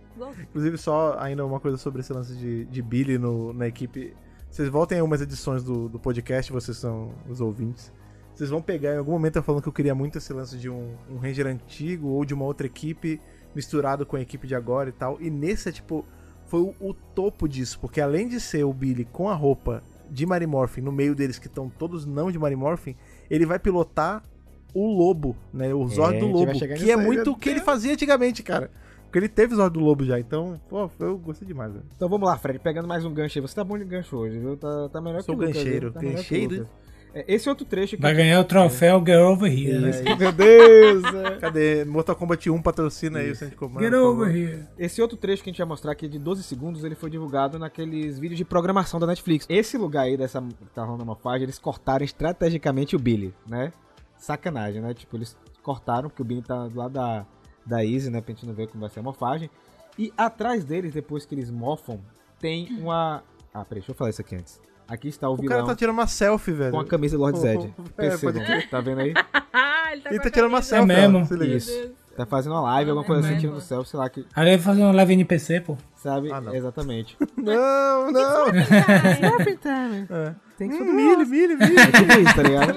[0.44, 4.16] Inclusive, só ainda uma coisa sobre esse lance de, de Billy no- na equipe.
[4.50, 7.92] Vocês voltem a umas edições do, do podcast, vocês são os ouvintes.
[8.34, 10.70] Vocês vão pegar, em algum momento eu falando que eu queria muito esse lance de
[10.70, 13.20] um, um Ranger antigo ou de uma outra equipe
[13.54, 15.22] misturado com a equipe de agora e tal.
[15.22, 16.06] E nesse é tipo.
[16.46, 20.26] Foi o, o topo disso, porque além de ser o Billy com a roupa de
[20.26, 22.96] Mary Morphin no meio deles que estão todos não de Mary Morphin,
[23.30, 24.22] ele vai pilotar
[24.74, 25.74] o lobo, né?
[25.74, 28.72] O Zord a do lobo, que é muito o que ele fazia antigamente, cara.
[29.04, 31.86] Porque ele teve Zord do lobo já, então, pô, eu gostei demais, velho.
[31.96, 33.42] Então vamos lá, Fred, pegando mais um gancho aí.
[33.44, 34.58] Você tá bom de gancho hoje, viu?
[34.58, 35.92] Tá, tá melhor Sou que o Lucas, gancheiro?
[35.92, 36.68] Tá gancheiro.
[37.14, 38.02] É, esse outro trecho que...
[38.02, 39.78] Vai ganhar o troféu Get Over Here.
[39.78, 39.90] né?
[39.92, 41.04] Isso, Meu Deus!
[41.04, 41.38] é.
[41.38, 41.86] Cadê?
[41.86, 43.84] Mortal Kombat 1 patrocina aí o Centro Comando.
[43.84, 44.36] Get Over.
[44.36, 44.64] Here.
[44.80, 47.60] Esse outro trecho que a gente vai mostrar aqui de 12 segundos, ele foi divulgado
[47.60, 49.46] naqueles vídeos de programação da Netflix.
[49.48, 53.72] Esse lugar aí dessa que tá rolando a morfagem, eles cortaram estrategicamente o Billy, né?
[54.24, 54.94] Sacanagem, né?
[54.94, 57.26] Tipo, eles cortaram, porque o Billy tá do lado da,
[57.66, 58.22] da Easy, né?
[58.22, 59.50] Pra gente não ver como vai ser a morfagem.
[60.00, 62.00] E atrás deles, depois que eles morfam,
[62.40, 63.22] tem uma...
[63.54, 64.62] Ah, peraí, deixa eu falar isso aqui antes.
[64.88, 66.72] Aqui está o, O vilão cara tá tirando uma selfie, velho.
[66.72, 67.74] com a camisa do Lord Oh, Zed.
[67.78, 68.70] oh, é, Percebam, pode crer.
[68.70, 69.14] tá vendo aí?
[69.94, 71.20] Ele tá Ele tá tirando uma selfie, mesmo.
[71.20, 71.56] ó, se liga.
[71.56, 71.92] Isso.
[72.18, 73.68] Tá fazendo uma live, alguma coisa assim, É tirando mesmo.
[73.68, 75.78] selfie, sei lá, que, Aí ele vai fazer uma live NPC, pô.
[75.96, 76.32] sabe?
[76.32, 76.54] Ah, não.
[76.56, 77.18] Exatamente.
[77.38, 78.46] Não, não.
[80.10, 80.36] É.
[80.58, 81.80] Tem que Hum, fazer milho, milho, milho.
[81.80, 82.74] É tipo isso, tá ligado?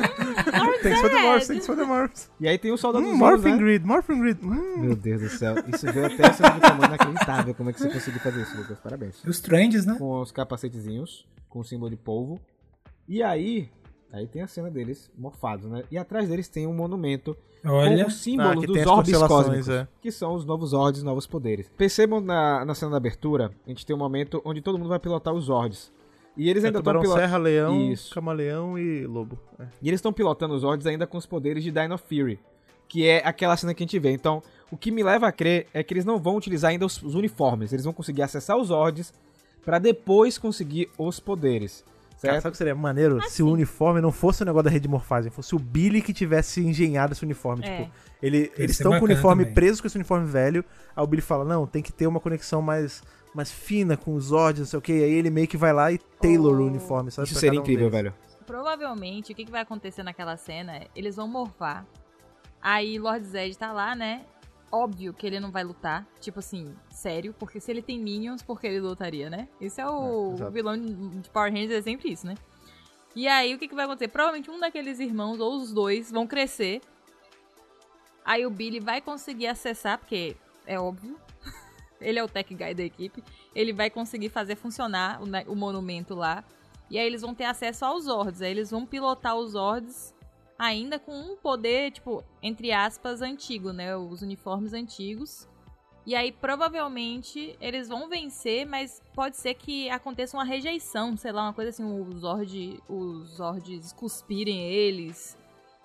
[0.91, 2.31] Tem que fazer morphs, tem que fazer morphs.
[2.41, 3.59] E aí tem o soldado Hum, dos morphing né?
[3.59, 4.39] grid, morphing grid.
[4.45, 4.79] Hum.
[4.79, 5.55] Meu Deus do céu.
[5.73, 7.55] Isso veio até de tamanho inacreditável.
[7.55, 8.79] Como é que você conseguiu fazer isso, Lucas?
[8.81, 9.23] Parabéns.
[9.25, 9.97] Os Stranges, né?
[9.99, 12.41] Com os capacetezinhos, com o símbolo de polvo.
[13.09, 13.69] E aí,
[14.13, 15.83] aí tem a cena deles morfados, né?
[15.91, 18.03] E atrás deles tem um monumento Olha.
[18.05, 19.89] com os símbolos Ah, dos orbes cósmicos, é.
[20.01, 21.69] que são os novos Zords, novos poderes.
[21.77, 24.99] Percebam na, na cena da abertura, a gente tem um momento onde todo mundo vai
[24.99, 25.93] pilotar os Zords.
[26.37, 27.21] E eles É ainda estão pilotando.
[27.21, 28.15] Serra, Leão, Isso.
[28.15, 29.39] Camaleão e Lobo.
[29.59, 29.65] É.
[29.81, 32.39] E eles estão pilotando os Zords ainda com os poderes de Dino Fury,
[32.89, 34.11] que é aquela cena que a gente vê.
[34.11, 37.03] Então, o que me leva a crer é que eles não vão utilizar ainda os,
[37.03, 39.13] os uniformes, eles vão conseguir acessar os Zords
[39.65, 42.43] pra depois conseguir os poderes, Cara, certo?
[42.43, 43.21] sabe o que seria maneiro?
[43.29, 47.13] Se o uniforme não fosse o negócio da redimorfagem, fosse o Billy que tivesse engenhado
[47.15, 47.65] esse uniforme.
[47.67, 47.79] É.
[47.79, 47.91] Tipo,
[48.23, 49.55] ele, eles estão com o uniforme também.
[49.55, 50.65] preso com esse uniforme velho.
[50.95, 53.03] Aí o Billy fala: Não, tem que ter uma conexão mais,
[53.37, 54.93] mais fina com os Zords, não sei o que.
[54.93, 56.63] Aí ele meio que vai lá e tailor Oh.
[56.63, 57.29] o uniforme, sabe?
[57.29, 58.13] Isso seria um incrível, deles.
[58.13, 58.15] velho.
[58.47, 61.87] Provavelmente, o que, que vai acontecer naquela cena eles vão morfar.
[62.63, 64.25] Aí Lord Zed tá lá, né?
[64.73, 66.07] Óbvio que ele não vai lutar.
[66.21, 67.35] Tipo assim, sério.
[67.39, 69.49] Porque se ele tem minions, por que ele lutaria, né?
[69.61, 72.35] Esse é o, É, o vilão de Power Rangers, é sempre isso, né?
[73.15, 74.09] E aí, o que, que vai acontecer?
[74.09, 76.81] Provavelmente um daqueles irmãos, ou os dois, vão crescer.
[78.25, 81.17] Aí o Billy vai conseguir acessar, porque é óbvio.
[82.01, 83.23] ele é o tech guy da equipe.
[83.55, 86.45] Ele vai conseguir fazer funcionar o, o monumento lá.
[86.91, 88.43] E aí eles vão ter acesso aos Zords.
[88.43, 90.15] Aí eles vão pilotar os Zords
[90.59, 93.97] ainda com um poder, tipo, entre aspas, antigo, né?
[93.97, 95.49] Os uniformes antigos.
[96.07, 101.43] E aí, provavelmente, eles vão vencer, mas pode ser que aconteça uma rejeição, sei lá,
[101.43, 105.37] uma coisa assim, os Zord, os Zords cuspirem eles.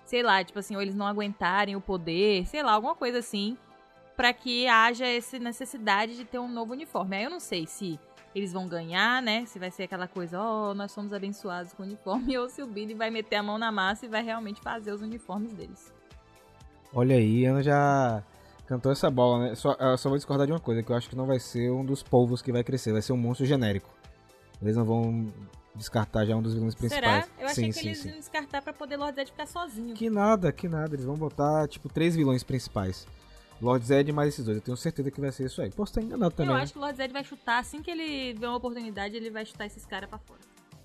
[0.04, 3.56] Sei lá, tipo assim, ou eles não aguentarem o poder, sei lá, alguma coisa assim,
[4.22, 7.16] pra que haja essa necessidade de ter um novo uniforme.
[7.16, 7.98] Aí eu não sei se
[8.32, 9.44] eles vão ganhar, né?
[9.46, 12.66] Se vai ser aquela coisa, ó, nós somos abençoados com o uniforme, ou se o
[12.68, 15.92] Billy vai meter a mão na massa e vai realmente fazer os uniformes deles.
[16.94, 18.22] Olha aí, Ana já
[18.64, 19.54] cantou essa bola, né?
[19.56, 21.72] Só, eu só vou discordar de uma coisa, que eu acho que não vai ser
[21.72, 23.90] um dos povos que vai crescer, vai ser um monstro genérico.
[24.62, 25.32] Eles não vão
[25.74, 27.24] descartar já um dos vilões principais.
[27.24, 27.40] Será?
[27.40, 28.08] Eu achei sim, que sim, eles sim.
[28.10, 29.96] iam descartar pra poder Lord Zed ficar sozinho.
[29.96, 30.94] Que nada, que nada.
[30.94, 33.04] Eles vão botar, tipo, três vilões principais.
[33.62, 34.56] Lord Zed mais esses dois.
[34.56, 35.70] Eu tenho certeza que vai ser isso aí.
[35.70, 36.50] Posso estar enganado também.
[36.50, 36.62] Eu né?
[36.62, 39.46] acho que o Lord Zed vai chutar, assim que ele vê uma oportunidade, ele vai
[39.46, 40.40] chutar esses caras pra fora.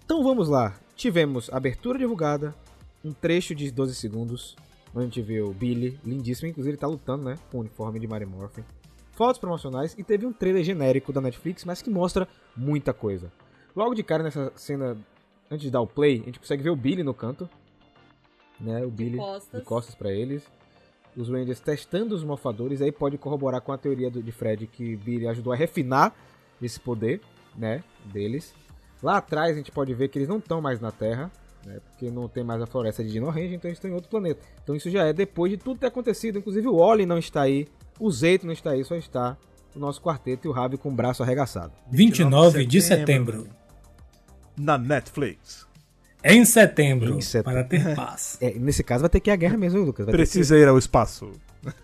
[0.05, 0.79] Então vamos lá.
[0.95, 2.55] Tivemos abertura divulgada,
[3.03, 4.55] um trecho de 12 segundos,
[4.93, 7.99] onde a gente vê o Billy, lindíssimo, inclusive ele tá lutando, né, com o uniforme
[7.99, 8.63] de Mary Morphin.
[9.11, 13.31] Fotos promocionais e teve um trailer genérico da Netflix, mas que mostra muita coisa.
[13.75, 14.95] Logo de cara nessa cena,
[15.49, 17.49] antes de dar o play, a gente consegue ver o Billy no canto,
[18.59, 19.59] né, o Billy costas.
[19.59, 20.43] de costas pra eles.
[21.17, 24.95] Os Rangers testando os morfadores, aí pode corroborar com a teoria do, de Fred que
[24.95, 26.13] Billy ajudou a refinar
[26.62, 27.21] esse poder,
[27.56, 28.53] né, deles.
[29.01, 31.32] Lá atrás a gente pode ver que eles não estão mais na Terra,
[31.65, 34.10] né, porque não tem mais a floresta de Dino Range, então eles estão em outro
[34.10, 34.41] planeta.
[34.63, 37.67] Então isso já é depois de tudo ter acontecido, inclusive o Oli não está aí,
[37.99, 39.36] o Zeito não está aí, só está
[39.75, 41.73] o nosso quarteto e o Ravi com o braço arregaçado.
[41.91, 43.41] 29 de setembro.
[43.41, 43.58] setembro.
[44.58, 45.66] Na Netflix.
[46.23, 47.15] Em setembro.
[47.17, 47.51] Em setembro.
[47.53, 48.38] Para ter paz.
[48.41, 50.06] É, nesse caso vai ter que ir a guerra mesmo, Lucas?
[50.06, 51.32] Vai ter Precisa ir ao espaço.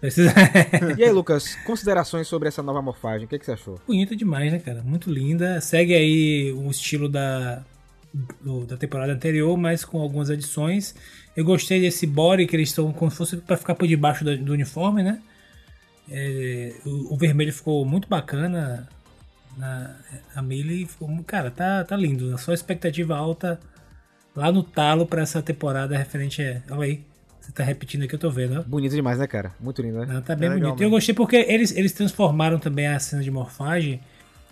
[0.01, 0.33] Precisa...
[0.33, 3.79] que- E aí, Lucas, considerações sobre essa nova morfagem, o que, é que você achou?
[3.87, 4.81] Bonita demais, né, cara?
[4.83, 5.61] Muito linda.
[5.61, 7.63] Segue aí o estilo da,
[8.41, 10.95] do- da temporada anterior, mas com algumas adições.
[11.35, 14.37] Eu gostei desse body que eles estão como se fosse pra ficar por debaixo do,
[14.37, 15.21] do uniforme, né?
[16.09, 18.87] É, o, o vermelho ficou muito bacana.
[19.57, 19.95] Na,
[20.35, 21.07] a Millie ficou.
[21.25, 22.37] Cara, tá, tá lindo.
[22.37, 23.59] Só expectativa alta
[24.35, 26.61] lá no talo pra essa temporada referente a.
[26.75, 27.01] Olha aí.
[27.41, 28.63] Você tá repetindo aqui, eu tô vendo, ó.
[28.63, 29.51] Bonito demais, né, cara?
[29.59, 30.05] Muito lindo, né?
[30.13, 30.81] Não, tá bem É legal bonito.
[30.81, 33.99] E eu gostei porque eles, eles transformaram também a cena de morfagem.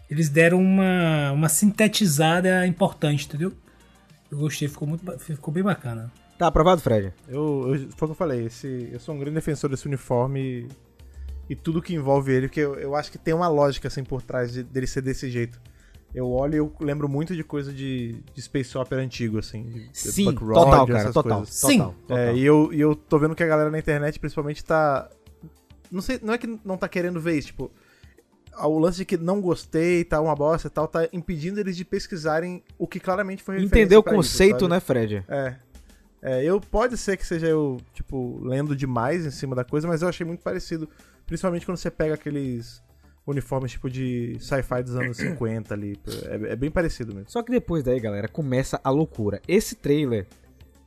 [0.09, 3.53] Eles deram uma, uma sintetizada importante, entendeu?
[4.29, 6.11] Eu gostei, ficou, muito, ficou bem bacana.
[6.37, 7.13] Tá aprovado, Fred?
[7.29, 10.39] Eu, eu, foi o que eu falei, esse, eu sou um grande defensor desse uniforme
[10.41, 10.67] e,
[11.51, 14.21] e tudo que envolve ele, porque eu, eu acho que tem uma lógica assim por
[14.21, 15.61] trás de- dele ser desse jeito.
[16.13, 19.87] Eu olho e eu lembro muito de coisa de, de Space Opera antigo, assim.
[19.93, 21.55] Sim, Buck total, Rogers, cara, total, coisas.
[21.55, 21.79] Sim.
[21.79, 22.17] total.
[22.17, 25.09] É, e eu, e eu tô vendo que a galera na internet, principalmente, tá.
[25.89, 27.71] Não sei, não é que não tá querendo ver isso, tipo.
[28.57, 31.85] O lance de que não gostei, tá uma bosta e tal, tá impedindo eles de
[31.85, 34.69] pesquisarem o que claramente foi Entendeu o isso, conceito, sabe?
[34.71, 35.23] né, Fred?
[35.29, 35.55] É.
[36.21, 40.01] É, eu pode ser que seja eu, tipo, lendo demais em cima da coisa, mas
[40.01, 40.87] eu achei muito parecido.
[41.25, 42.83] Principalmente quando você pega aqueles
[43.25, 45.97] uniformes tipo de sci-fi dos anos 50 ali.
[46.25, 47.29] É, é bem parecido mesmo.
[47.29, 49.41] Só que depois daí, galera, começa a loucura.
[49.47, 50.27] Esse trailer,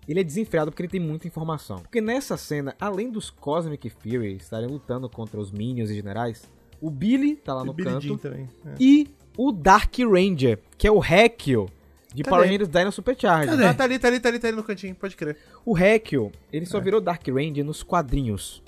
[0.08, 1.78] ele é desenfreado porque ele tem muita informação.
[1.78, 6.42] Porque nessa cena, além dos Cosmic Fury estarem lutando contra os Minions e Generais,
[6.80, 8.48] o Billy tá lá no E Billie Jean canto também.
[8.66, 8.74] é.
[8.80, 11.66] e o Dark Ranger, que é o Hekio
[12.14, 12.36] de Cadê?
[12.36, 13.48] Power Rangers Dino Supercharge.
[13.50, 13.64] Cadê?
[13.64, 15.36] Ah, tá ali, tá ali, tá ali, tá ali no cantinho, pode crer.
[15.64, 16.68] O Hekio, ele É.
[16.68, 18.62] só virou Dark Ranger nos quadrinhos.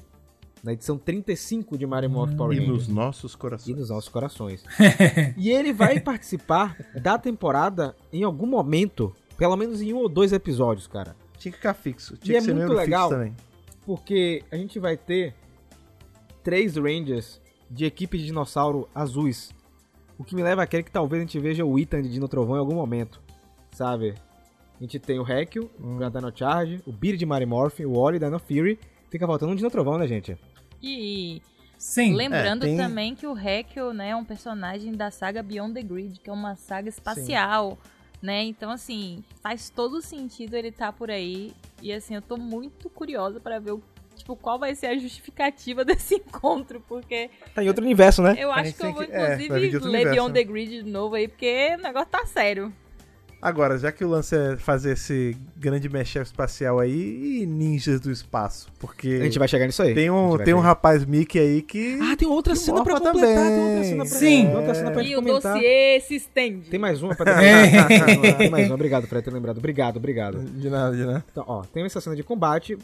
[0.67, 2.89] Na edição 35 de Mario Morph Power E Rangers.
[2.89, 3.77] nos nossos e corações.
[3.79, 4.65] nos nossos corações.
[5.39, 10.33] e ele vai participar da temporada em algum momento, pelo menos em um ou dois
[10.33, 11.15] episódios, cara.
[11.39, 12.15] Tinha que ficar fixo.
[12.15, 13.09] E Tinha é que ser muito legal.
[13.09, 13.37] fixo também.
[13.87, 15.37] Porque a gente vai ter
[16.43, 17.41] três Rangers
[17.71, 19.55] de equipe de dinossauro azuis.
[20.19, 22.27] O que me leva a crer que talvez a gente veja o Ethan de Dino
[22.27, 23.23] Trovão em algum momento.
[23.71, 24.15] sabe?
[24.81, 25.97] A gente tem o Hekio, Hum.
[25.99, 28.81] pra Dino Charge, o Beard de Mary Morphin, o Oli, Dino Fury.
[29.09, 30.37] Fica faltando um Dino Trovão, né, gente?
[30.83, 31.43] E
[31.79, 32.15] Sim.
[32.15, 35.83] lembrando É, tem- também que o Hekio, né, é um personagem da saga Beyond the
[35.83, 37.79] Grid, que é uma saga espacial,
[38.23, 38.43] né?
[38.45, 41.53] Então, assim, faz todo sentido ele estar por aí.
[41.83, 43.83] E, assim, eu tô muito curiosa pra ver o,
[44.17, 48.35] tipo, qual vai ser a justificativa desse encontro, porque Tá em outro universo, né?
[48.39, 50.35] eu acho que eu vou, é, inclusive, outro ler universo, Beyond né?
[50.41, 52.73] the Grid de novo aí, porque o negócio tá sério.
[53.41, 58.11] Agora, já que o lance é fazer esse grande mashup espacial aí e ninjas do
[58.11, 59.95] espaço, porque A gente vai chegar nisso aí.
[59.95, 61.99] tem um, tem um rapaz Mickey aí que...
[62.03, 63.13] Ah, tem outra que cena pra completar.
[63.15, 63.35] também.
[63.37, 64.47] Tem outra cena pra, Sim.
[64.47, 65.55] tem outra cena pra E o comentar.
[65.55, 66.69] dossiê se estende.
[66.71, 68.33] Tem mais uma pra É.
[68.39, 68.75] Tem mais uma.
[68.75, 69.59] Obrigado por ter lembrado.
[69.59, 70.41] Obrigado, obrigado.
[70.41, 71.25] De nada, de nada.
[71.31, 72.77] Então, ó, tem essa cena de combate.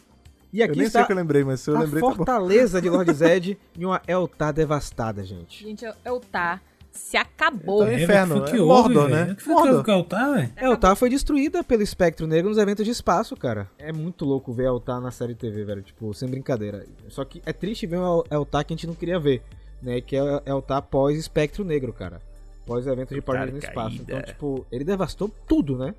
[0.52, 2.02] E Eu aqui nem sei está o que eu lembrei, mas se eu a lembrei,
[2.02, 2.14] tá bom.
[2.14, 5.64] fortaleza de Lord Zed e uma Eltar devastada, gente.
[5.64, 6.60] Gente, eu tá.
[6.92, 7.82] Se acabou.
[7.82, 9.32] Então, É, inferno, o que foi é que houve, Mordor, né?
[9.32, 9.88] O que foi que Mordor.
[9.88, 10.52] o altar, velho?
[10.60, 13.68] Eltar foi destruída pelo Espectro Negro nos eventos de espaço, cara.
[13.78, 15.82] É muito louco ver Eltar na série TV, velho.
[15.82, 16.84] Tipo, sem brincadeira.
[17.08, 19.42] Só que é triste ver um Eltar que a gente não queria ver,
[19.80, 20.00] né?
[20.02, 22.20] Que é Eltar pós Espectro Negro, cara.
[22.66, 23.96] Pós evento de Power no espaço.
[23.96, 24.02] caída.
[24.02, 25.94] Então, tipo, ele devastou tudo, né?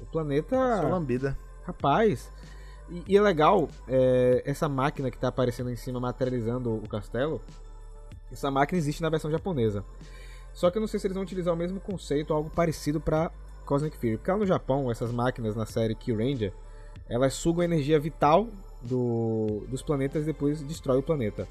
[0.00, 0.56] O planeta.
[0.82, 1.36] Só lambida.
[1.64, 2.30] Rapaz.
[2.90, 7.40] E, e é legal, é, essa máquina que tá aparecendo em cima materializando o castelo.
[8.30, 9.84] Essa máquina existe na versão japonesa.
[10.56, 13.30] Só que eu não sei se eles vão utilizar o mesmo conceito algo parecido pra
[13.66, 14.16] Cosmic Fury.
[14.16, 16.50] Porque lá no Japão, essas máquinas na série Key Ranger,
[17.10, 18.48] elas sugam a energia vital
[18.80, 21.46] do, dos planetas e depois destrói o planeta.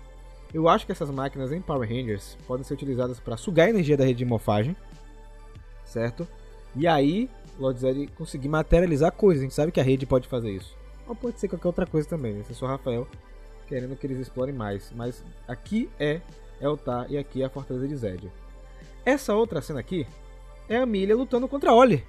[0.51, 3.95] Eu acho que essas máquinas em Power Rangers podem ser utilizadas para sugar a energia
[3.95, 4.75] da rede de morfagem,
[5.83, 6.27] certo?
[6.75, 7.29] E aí,
[7.59, 9.41] Lord Zed conseguir materializar coisas.
[9.41, 10.75] A gente sabe que a rede pode fazer isso.
[11.07, 12.39] Ou pode ser qualquer outra coisa também.
[12.39, 13.07] Esse é só Rafael
[13.67, 14.91] querendo que eles explorem mais.
[14.95, 16.21] Mas aqui é
[16.59, 18.31] Eltar e aqui é a Fortaleza de Zed.
[19.05, 20.07] Essa outra cena aqui
[20.67, 22.03] é a Milha lutando contra a Oli.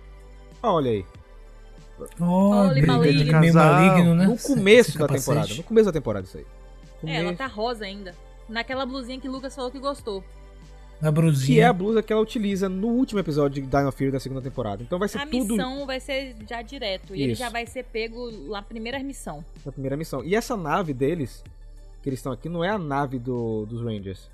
[0.62, 1.04] Olha aí.
[2.20, 2.24] Oh,
[2.68, 3.24] Oli briga maligno.
[3.24, 3.72] de Casal.
[3.72, 4.26] maligno, né?
[4.26, 5.26] No começo esse da capacete.
[5.26, 5.54] temporada.
[5.54, 6.46] No começo da temporada isso aí.
[7.04, 8.14] É, ela tá rosa ainda.
[8.48, 10.22] Naquela blusinha que o Lucas falou que gostou.
[11.00, 14.18] Na Que é a blusa que ela utiliza no último episódio de Dino Fury da
[14.18, 14.82] segunda temporada.
[14.82, 17.14] Então vai ser A tudo missão vai ser já direto.
[17.14, 17.40] E ele Isso.
[17.40, 19.44] já vai ser pego na primeira missão.
[19.64, 20.24] na primeira missão.
[20.24, 21.44] E essa nave deles,
[22.02, 24.30] que eles estão aqui, não é a nave do, dos Rangers.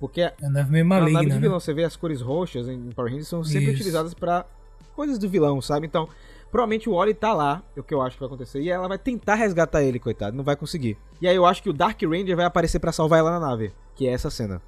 [0.00, 1.38] Porque a É a nave meio nave maligna, de né?
[1.40, 3.74] vilão, você vê as cores roxas em Power Rangers, são sempre Isso.
[3.74, 4.46] utilizadas pra
[4.96, 5.86] coisas do vilão, sabe?
[5.86, 6.08] Então,
[6.50, 8.88] provavelmente o Wally tá lá, é o que eu acho que vai acontecer, e ela
[8.88, 10.96] vai tentar resgatar ele, coitado, não vai conseguir.
[11.20, 13.72] E aí eu acho que o Dark Ranger vai aparecer pra salvar ela na nave,
[13.94, 14.60] que é essa cena.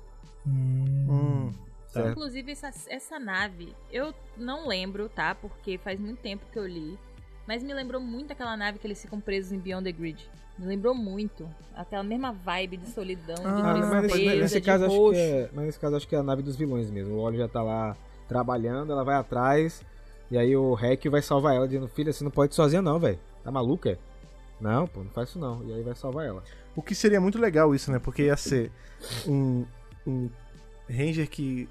[0.46, 1.06] Hum.
[1.08, 1.52] Hum.
[1.88, 2.10] Certo?
[2.12, 5.34] Inclusive, essa, essa nave, eu não lembro, tá?
[5.34, 6.98] Porque faz muito tempo que eu li.
[7.46, 10.30] Mas me lembrou muito aquela nave que eles ficam presos em Beyond the Grid.
[10.58, 11.48] Me lembrou muito.
[11.74, 15.12] Aquela mesma vibe de solidão, de Ah, mas tristeza, nesse, nesse de caso acho roxo.
[15.14, 17.14] que é, mas nesse caso acho que é a nave dos vilões mesmo.
[17.14, 17.96] O Wally já tá lá
[18.28, 19.82] trabalhando, ela vai atrás,
[20.30, 22.98] e aí o Hack vai salvar ela, dizendo, filha, você não pode ir sozinha não,
[22.98, 23.18] velho.
[23.42, 23.90] Tá maluca?
[23.90, 23.98] é?"
[24.60, 25.62] Não, pô, não faz isso não.
[25.64, 26.42] E aí vai salvar ela.
[26.76, 27.98] O que seria muito legal isso, né?
[27.98, 28.70] Porque ia ser
[29.26, 29.64] um,
[30.06, 30.30] um
[30.88, 31.68] Ranger que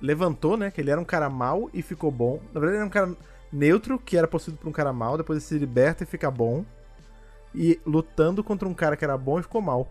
[0.00, 0.70] levantou, né?
[0.70, 2.40] Que ele era um cara mau e ficou bom.
[2.52, 3.16] Na verdade, ele era um cara
[3.52, 6.64] neutro, que era possuído por um cara mau, depois ele se liberta e fica bom.
[7.54, 9.90] E lutando contra um cara que era bom e ficou mal.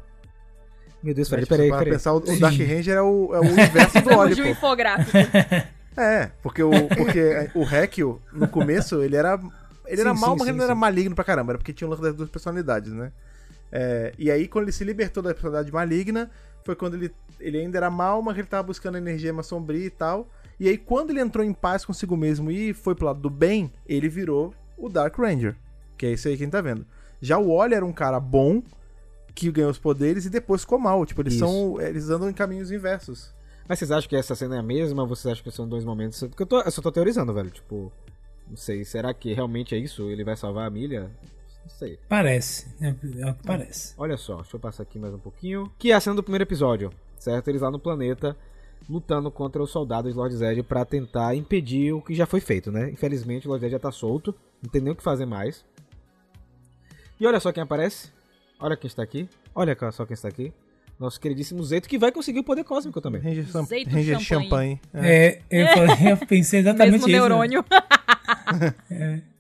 [1.03, 1.93] Meu Deus, peraí, peraí, pra peraí.
[1.93, 2.20] pensar, o.
[2.39, 4.51] Dark Ranger é o, é o inverso do Oli, de um pô.
[4.51, 5.12] infográfico.
[5.97, 9.38] É, porque o, porque o Hekio, no começo, ele era.
[9.86, 11.86] Ele era Sim, mal, sim, mas ele não era maligno pra caramba, era porque tinha
[11.86, 13.12] o lance das duas personalidades, né?
[13.70, 16.32] É, e aí, quando ele se libertou da personalidade maligna,
[16.64, 19.89] foi quando ele, ele ainda era mal, mas ele tava buscando energia mais sombria e
[19.89, 20.30] tal.
[20.57, 23.72] E aí, quando ele entrou em paz consigo mesmo e foi pro lado do bem,
[23.86, 25.55] ele virou o Dark Ranger.
[25.97, 26.86] Que é isso aí que a gente tá vendo.
[27.22, 28.62] Já o Wally era um cara bom,
[29.34, 31.06] que ganhou os poderes e depois ficou mal.
[31.06, 31.46] Tipo, eles Isso.
[31.46, 31.80] são.
[31.82, 33.34] Eles andam em caminhos inversos.
[33.68, 35.86] Mas vocês acham que essa cena é a mesma ou vocês acham que são dois
[35.86, 36.20] momentos?
[36.20, 37.50] Porque eu, tô, eu só tô teorizando, velho.
[37.50, 37.92] Tipo,
[38.50, 40.10] não sei, será que realmente é isso?
[40.10, 41.10] Ele vai salvar a milha?
[41.64, 41.98] Não sei.
[42.10, 42.68] Parece.
[42.82, 43.94] É, é o que parece.
[43.98, 45.72] Olha só, deixa eu passar aqui mais um pouquinho.
[45.78, 47.48] Que é a cena do primeiro episódio, certo?
[47.48, 48.36] Eles lá no planeta
[48.90, 52.72] lutando contra os soldados de Lord Zed pra tentar impedir o que já foi feito,
[52.72, 52.90] né?
[52.90, 55.64] Infelizmente o Lord Zed já tá solto, não tem nem o que fazer mais.
[57.22, 58.10] E olha só quem aparece.
[58.60, 59.30] Olha quem está aqui.
[59.54, 60.52] Olha só quem está aqui.
[61.00, 63.22] Nosso queridíssimo Zeito, que vai conseguir o poder cósmico também.
[63.22, 64.80] Ranger, Sam- Zeito Ranger champanhe.
[64.82, 65.06] champanhe.
[65.08, 65.40] É.
[65.52, 67.16] É, eu, falei, eu pensei exatamente Mesmo isso.
[67.16, 67.64] neurônio.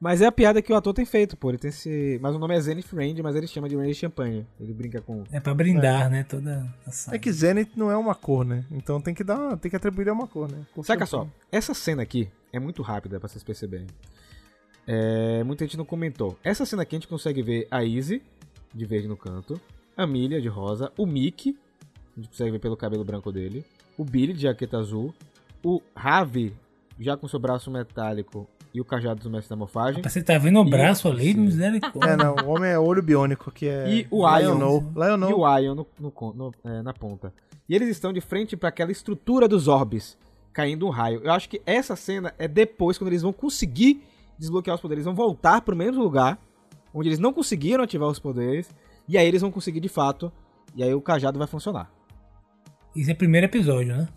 [0.00, 1.50] Mas é a piada que o ator tem feito, pô.
[1.50, 2.18] Ele tem esse.
[2.22, 4.44] Mas o nome é Zenith Range, mas ele chama de Range Champanhe.
[4.60, 5.22] Ele brinca com.
[5.30, 6.24] É pra brindar, né?
[6.24, 6.66] Toda.
[7.12, 8.64] É que Zenith não é uma cor, né?
[8.70, 10.58] Então tem que dar, tem que atribuir a uma cor, né?
[10.74, 13.86] Cor Saca só, essa cena aqui é muito rápida pra vocês perceberem.
[14.86, 16.36] É, muita gente não comentou.
[16.42, 18.22] Essa cena aqui a gente consegue ver a Izzy,
[18.74, 19.60] de verde no canto,
[19.96, 21.56] a Milha, de rosa, o Mickey,
[22.16, 23.64] a gente consegue ver pelo cabelo branco dele,
[23.96, 25.14] o Billy, de jaqueta azul,
[25.64, 26.52] o Ravi,
[26.98, 30.02] já com seu braço metálico e o cajado dos mestres da morfagem.
[30.02, 31.32] Você tá vendo o E- braço ali?
[31.32, 31.40] Sim.
[31.40, 32.10] Misericórdia.
[32.12, 33.88] É, não, o homem é olho biônico, que é.
[33.88, 34.54] E o Ion.
[34.54, 34.84] Lionel.
[34.96, 35.30] Lionel.
[35.30, 37.32] E o Ion no- no no- é, na ponta.
[37.68, 40.16] E eles estão de frente para aquela estrutura dos orbes,
[40.52, 41.20] caindo um raio.
[41.22, 44.02] Eu acho que essa cena é depois, quando eles vão conseguir
[44.42, 45.04] desbloquear os poderes.
[45.04, 46.38] Vão voltar pro mesmo lugar,
[46.92, 48.68] onde eles não conseguiram ativar os poderes.
[49.08, 50.30] E aí eles vão conseguir de fato.
[50.74, 51.90] E aí o cajado vai funcionar.
[52.94, 54.08] Esse é o primeiro episódio, né?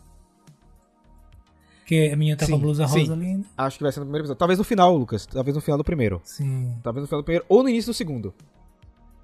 [1.85, 2.99] Que a menina tá com a Sim, blusa sim.
[3.01, 3.37] rosa ali.
[3.37, 3.45] né?
[3.57, 4.39] Acho que vai ser no primeiro episódio.
[4.39, 5.25] Talvez no final, Lucas.
[5.25, 6.19] Talvez no final do primeiro.
[6.23, 6.75] Sim.
[6.81, 8.33] Talvez no final do primeiro ou no início do segundo.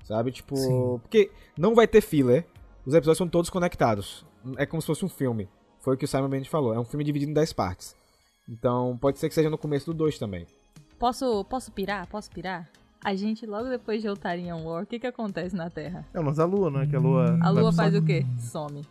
[0.04, 0.32] Sabe?
[0.32, 0.56] Tipo.
[0.56, 1.00] Sim.
[1.02, 2.46] Porque não vai ter filler.
[2.86, 4.26] Os episódios são todos conectados.
[4.58, 5.48] É como se fosse um filme.
[5.80, 6.74] Foi o que o Simon Bennett falou.
[6.74, 7.96] É um filme dividido em 10 partes.
[8.48, 10.46] Então pode ser que seja no começo do 2 também.
[11.02, 12.06] Posso, posso pirar?
[12.06, 12.70] Posso pirar?
[13.04, 16.06] A gente, logo depois de Eltarian War, o que que acontece na Terra?
[16.14, 16.86] É o lance da lua, né?
[16.88, 17.40] Que a lua.
[17.42, 18.24] A lua faz o quê?
[18.40, 18.86] Some.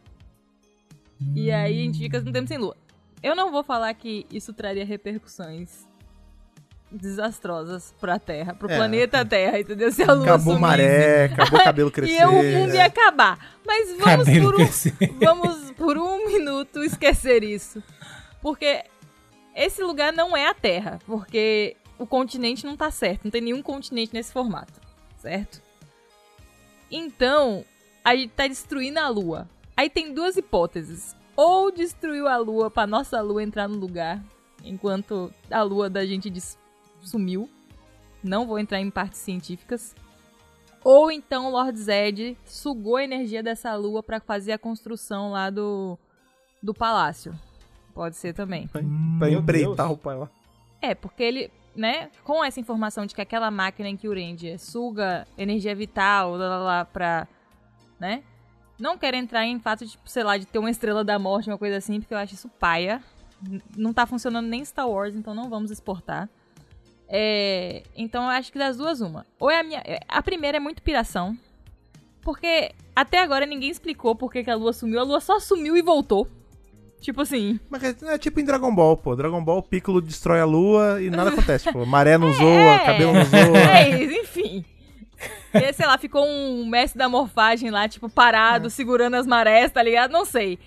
[1.36, 2.76] E aí a gente fica um tempo sem lua.
[3.22, 5.86] Eu não vou falar que isso traria repercussões
[6.90, 8.76] desastrosas pra Terra, pro É.
[8.76, 9.92] planeta Terra, entendeu?
[9.92, 10.60] Se a lua Acabou sumisse.
[10.60, 12.22] maré, acabou o cabelo E crescer.
[12.24, 13.38] eu, o mundo ia acabar.
[13.64, 14.94] Mas vamos Cabelo por, um, crescer.
[15.22, 17.80] vamos por um minuto esquecer isso.
[18.42, 18.82] Porque
[19.54, 20.98] esse lugar não é a Terra.
[21.06, 23.24] Porque o continente não tá certo.
[23.24, 24.80] Não tem nenhum continente nesse formato.
[25.18, 25.60] Certo?
[26.90, 27.62] Então,
[28.02, 29.46] a gente tá destruindo a Lua.
[29.76, 31.14] Aí tem duas hipóteses.
[31.36, 34.24] Ou destruiu a Lua pra nossa Lua entrar no lugar.
[34.64, 36.32] Enquanto a Lua da gente
[37.02, 37.50] sumiu.
[38.24, 39.94] Não vou entrar em partes científicas.
[40.82, 45.50] Ou então o Lord Zed sugou a energia dessa lua pra fazer a construção lá
[45.50, 45.98] do,
[46.62, 47.34] do palácio.
[47.92, 48.66] Pode ser também.
[48.68, 48.80] Pra
[49.30, 49.98] empreitar Deus.
[50.02, 50.30] o lá.
[50.80, 55.74] É, porque ele, né, com essa informação de que aquela máquina em Kyurendia suga energia
[55.74, 57.28] vital, lá, lá, lá, pra,
[57.98, 58.22] né,
[58.78, 61.58] não quero entrar em fato de, sei lá, de ter uma estrela da morte, uma
[61.58, 63.02] coisa assim, porque eu acho isso paia.
[63.76, 66.28] Não tá funcionando nem Star Wars, então não vamos exportar.
[67.06, 69.26] É, então eu acho que das duas, uma.
[69.38, 69.82] Ou é a minha.
[69.84, 71.36] é- A primeira é muito piração.
[72.22, 75.00] Porque até agora ninguém explicou por que, que a lua sumiu.
[75.00, 76.26] A lua só sumiu e voltou.
[77.00, 77.58] Tipo assim.
[77.70, 79.16] Mas é, é tipo em Dragon Ball, pô.
[79.16, 81.64] Dragon Ball, o Piccolo destrói a lua e nada acontece.
[81.66, 83.58] Tipo, maré não zoa, cabelo não zoa.
[83.74, 84.64] É isso, enfim.
[85.52, 88.70] E, sei lá, ficou um mestre da morfagem lá, tipo, parado, É.
[88.70, 90.10] segurando as marés, tá ligado?
[90.10, 90.58] Não sei.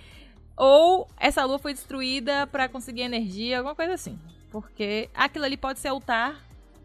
[0.58, 4.20] Ou essa lua foi destruída pra conseguir energia, alguma coisa assim.
[4.52, 6.36] Porque aquilo ali pode ser altar,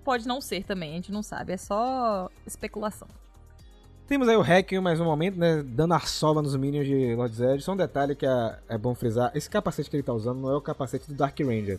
[0.04, 1.52] pode não ser também, a gente não sabe.
[1.52, 3.08] É só especulação.
[4.08, 5.62] Temos aí o Requiem mais um momento, né?
[5.62, 7.62] Dando a sova nos minions de Lord Zed.
[7.62, 10.50] Só um detalhe que é, é bom frisar: esse capacete que ele tá usando não
[10.50, 11.78] é o capacete do Dark Ranger.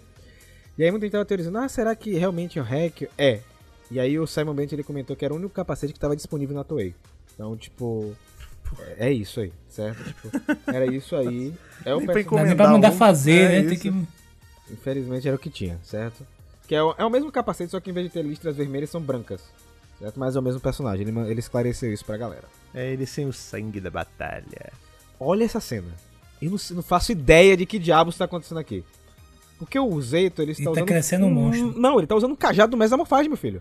[0.77, 3.09] E aí muita gente tava teorizando: ah, será que realmente é o Requiem?
[3.17, 3.39] É.
[3.89, 6.55] E aí o Simon Bennett ele comentou que era o único capacete que tava disponível
[6.55, 6.93] na Toei.
[7.33, 8.15] Então, tipo.
[8.97, 10.03] É é isso aí, certo?
[10.03, 10.29] Tipo,
[10.67, 11.51] era isso aí.
[11.83, 12.95] É o pra encomendar pra mandar um.
[12.95, 13.69] fazer, É né?
[13.69, 14.07] Tem que.
[14.71, 16.27] Infelizmente era o que tinha, certo?
[16.67, 18.91] Que é o, é o mesmo capacete, só que em vez de ter listras vermelhas
[18.91, 19.41] são brancas.
[19.99, 20.19] Certo?
[20.19, 21.07] Mas é o mesmo personagem.
[21.07, 22.45] Ele, ele esclareceu isso pra galera.
[22.73, 24.71] É ele sem o sangue da batalha.
[25.19, 25.87] Olha essa cena.
[26.41, 28.83] Eu não, não faço ideia de que diabos tá acontecendo aqui.
[29.57, 30.85] Porque o Zeito, ele está Ele tá usando.
[30.87, 31.77] crescendo um monstro.
[31.77, 33.59] Não, ele tá usando um cajado do mestre da morfagem, meu filho.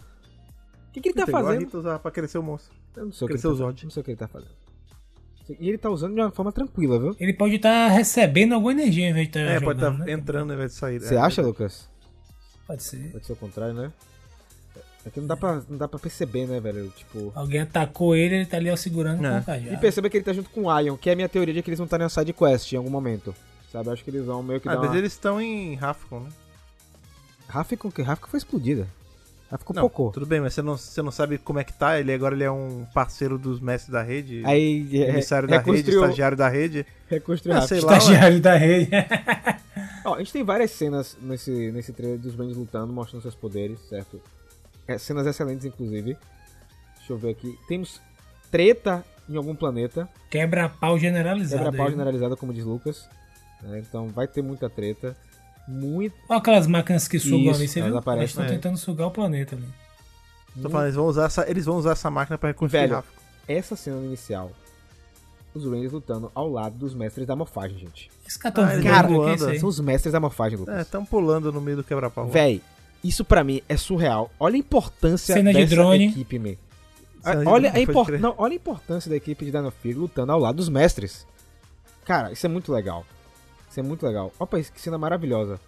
[0.89, 1.61] O que, que ele tá Pegou a fazendo?
[1.61, 2.73] Rita usava pra crescer o monstro.
[2.97, 3.83] Eu não sei o que ele Cresceu tá os.
[3.83, 4.53] Não sei o que ele tá fazendo.
[5.59, 7.17] E ele tá usando de uma forma tranquila, viu?
[7.19, 10.13] Ele pode estar recebendo alguma energia em vez de estar É, pode jogando, estar né?
[10.13, 11.01] entrando ao invés de sair.
[11.01, 11.89] Você É, acha, Lucas?
[12.67, 13.11] Pode ser.
[13.11, 13.91] Pode ser o contrário, né?
[15.09, 16.93] É que não dá pra, não dá pra perceber, né, velho?
[16.95, 17.33] Tipo.
[17.35, 19.31] Alguém atacou ele, ele tá ali ó, segurando É.
[19.31, 19.75] com o cajado.
[19.75, 21.63] E perceba que ele tá junto com o Ion, que é a minha teoria de
[21.63, 23.35] que eles vão estar em uma side quest em algum momento.
[23.73, 23.89] Sabe?
[23.89, 24.99] Eu acho que eles vão meio que Às dar vezes uma...
[25.01, 26.29] eles estão em Rafcon, né?
[27.49, 28.87] Rafficon, que Rafficon foi explodida.
[29.51, 30.11] Rafficon Não, pocou.
[30.13, 31.99] tudo bem, mas você não, você não sabe como é que tá.
[31.99, 34.43] Ele agora ele é um parceiro dos mestres da rede.
[34.45, 36.85] Aí é, emissário da rede, estagiário da rede.
[37.09, 37.97] reconstruiu Ah, sei lá.
[37.97, 38.91] Estagiário da rede.
[40.05, 43.79] Ó, a gente tem várias cenas nesse, nesse trailer dos Rangers lutando, mostrando seus poderes,
[43.89, 44.21] certo?
[44.89, 46.17] É, cenas excelentes, inclusive.
[46.97, 47.57] Deixa eu ver aqui.
[47.69, 48.01] Temos
[48.51, 50.09] treta em algum planeta.
[50.31, 51.63] Quebra-pau generalizado.
[51.63, 51.93] Quebra-pau aí.
[51.93, 53.09] generalizada, como diz Lucas.
[53.63, 53.79] né?
[53.81, 55.17] Então vai ter muita treta.
[55.69, 56.15] Muito.
[56.29, 57.99] Olha aquelas máquinas que sugam Isso, ali, você elas viu?
[57.99, 58.49] aparecem, Elas estão é.
[58.49, 59.69] tentando sugar o planeta ali.
[60.63, 63.05] Tô falando, eles vão usar essa, eles vão usar essa máquina pra reconstruir Velho.
[63.47, 64.51] Essa cena inicial.
[65.55, 68.11] Os Rangers lutando ao lado dos mestres da morfagem, gente.
[68.27, 69.61] Esse cara tão Ah, ele voando tá voando, isso aí.
[69.61, 70.81] São os mestres da morfagem, É, Lucas.
[70.81, 72.29] estão pulando no meio do quebra-pau.
[72.29, 72.63] Véi,
[73.03, 74.31] isso pra mim é surreal.
[74.39, 76.07] Olha a importância Cena de dessa drone.
[76.09, 76.59] equipe, me.
[77.23, 78.21] Cena de Olha a, pode impor- crer.
[78.21, 81.27] não, olha a importância da equipe de Dino Fury lutando ao lado dos mestres.
[82.05, 83.05] Cara, isso é muito legal.
[83.71, 84.33] Isso é muito legal.
[84.39, 85.61] Opa, que cena maravilhosa.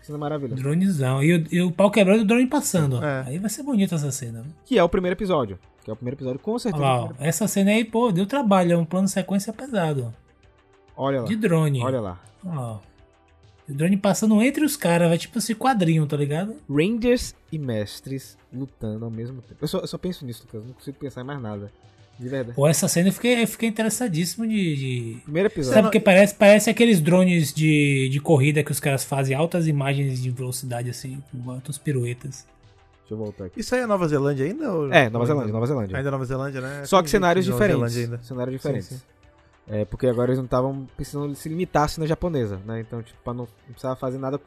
[0.00, 0.60] Que cena maravilhosa.
[0.62, 1.22] Dronezão.
[1.22, 3.02] E, o- e o pau quebrando e o drone passando.
[3.02, 3.24] É.
[3.26, 4.44] Aí vai ser bonita essa cena.
[4.66, 5.58] Que é o primeiro episódio.
[5.82, 6.84] Que é o primeiro episódio, com Olha certeza.
[6.84, 7.10] lá, ó.
[7.18, 8.72] Essa cena aí, pô, deu trabalho.
[8.72, 10.12] É um plano de sequência pesado.
[10.96, 11.26] Olha lá.
[11.28, 11.82] De drone.
[11.82, 12.20] Olha lá.
[12.44, 12.78] Olha lá, ó.
[13.68, 16.56] O drone passando entre os caras, vai tipo esse quadrinho, tá ligado?
[16.70, 19.56] Rangers e mestres lutando ao mesmo tempo.
[19.60, 20.66] Eu só, eu só penso nisso, Lucas.
[20.66, 21.70] Não consigo pensar em mais nada.
[22.18, 22.56] De verdade.
[22.56, 24.76] Pô, essa cena eu fiquei, eu fiquei interessadíssimo de.
[24.76, 25.74] de- Primeiro episódio.
[25.74, 30.20] Sabe porque parece, parece aqueles drones de, de corrida que os caras fazem altas imagens
[30.20, 32.44] de velocidade, assim, com altas piruetas.
[33.00, 33.60] Deixa eu voltar aqui.
[33.60, 34.72] Isso aí é Nova Zelândia ainda?
[34.72, 34.92] Ou...
[34.92, 35.96] É, Nova Zelândia, Nova Zelândia.
[35.96, 36.84] Ainda é Nova Zelândia, né?
[36.86, 38.26] Só que cenários Nova diferentes.
[38.26, 38.88] Cenários diferentes.
[38.88, 39.00] sim.
[39.70, 42.80] É, porque agora eles não estavam precisando se limitar à cena japonesa, né?
[42.80, 44.40] Então, tipo, pra não, não precisava fazer nada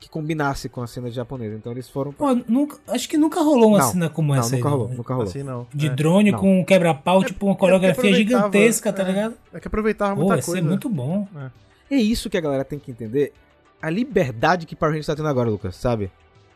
[0.00, 1.54] que combinasse com a cena japonesa.
[1.54, 2.12] Então eles foram.
[2.12, 4.60] Pô, nunca, acho que nunca rolou uma Não, cena como não, essa aí.
[4.60, 4.96] nunca rolou, não.
[4.96, 5.28] nunca rolou.
[5.28, 5.66] Assim não.
[5.74, 5.90] De é.
[5.90, 6.38] drone Não.
[6.38, 9.06] com um quebra-pau, tipo uma é coreografia aproveitava, gigantesca, tá é.
[9.06, 9.34] ligado?
[9.52, 10.66] É que aproveitava Pô, muita ia ser coisa.
[10.66, 11.28] muito bom.
[11.90, 13.32] É isso que a galera tem que entender.
[13.82, 16.10] A liberdade que Power Rangers tá tendo agora, Lucas, sabe?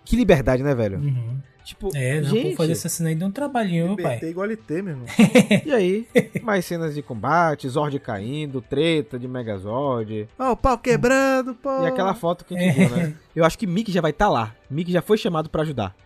[0.04, 0.98] Que liberdade, né, velho?
[0.98, 1.38] Uhum.
[1.64, 4.20] Tipo, É, não, gente, pô, fazer essa cena aí deu um trabalhinho, meu pai.
[4.22, 5.06] Igual LT, meu irmão.
[5.64, 6.06] e aí?
[6.42, 10.28] Mais cenas de combate, Zord caindo, treta de Megazord.
[10.38, 11.82] Ó, o pau quebrando, pô.
[11.82, 13.14] E aquela foto que a gente viu, né?
[13.34, 14.54] Eu acho que Mickey já vai estar lá.
[14.70, 15.96] Mickey já foi chamado pra ajudar.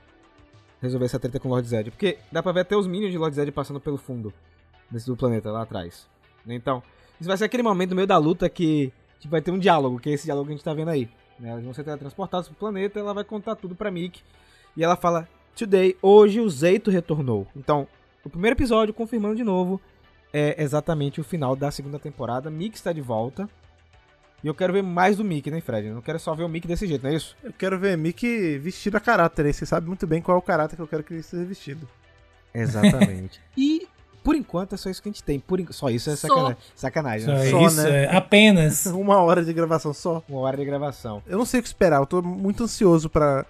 [0.81, 1.91] Resolver essa treta com o Lord Zed.
[1.91, 4.33] Porque dá pra ver até os minions de Lord Zed passando pelo fundo
[4.89, 6.07] desse do planeta lá atrás.
[6.47, 6.81] Então,
[7.21, 9.99] isso vai ser aquele momento no meio da luta que tipo, vai ter um diálogo,
[9.99, 11.09] que é esse diálogo que a gente tá vendo aí.
[11.39, 11.51] né?
[11.51, 14.23] Elas vão ser teletransportadas pro planeta, ela vai contar tudo pra Mickey.
[14.77, 15.29] E ela fala:
[15.59, 17.45] Today, hoje o Zeito retornou.
[17.57, 17.89] Então,
[18.25, 19.81] o primeiro episódio, confirmando de novo,
[20.33, 22.49] é exatamente o final da segunda temporada.
[22.49, 23.49] Mickey está de volta.
[24.43, 25.89] E eu quero ver mais do Mickey, né, Fred?
[25.89, 27.37] Eu não quero só ver o Mickey desse jeito, não é isso?
[27.43, 29.53] Eu quero ver Mickey vestido a caráter aí.
[29.53, 31.89] Você sabe muito bem qual é o caráter que eu quero que ele seja vestido.
[32.55, 33.41] Exatamente.
[33.59, 33.89] e,
[34.23, 35.41] por enquanto, é só isso que a gente tem.
[35.41, 36.29] Por Só isso é Só.
[36.29, 36.57] sacanagem.
[36.77, 37.51] Sacanagem, Só né?
[37.51, 38.05] Só, isso, né?
[38.05, 38.87] é, apenas.
[38.87, 40.23] Uma hora de gravação só.
[40.29, 41.21] Uma hora de gravação.
[41.27, 41.99] Eu não sei o que esperar.
[42.01, 43.45] Eu tô muito ansioso pra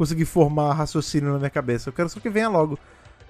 [0.00, 1.90] conseguir formar raciocínio na minha cabeça.
[1.90, 2.78] Eu quero só que venha logo.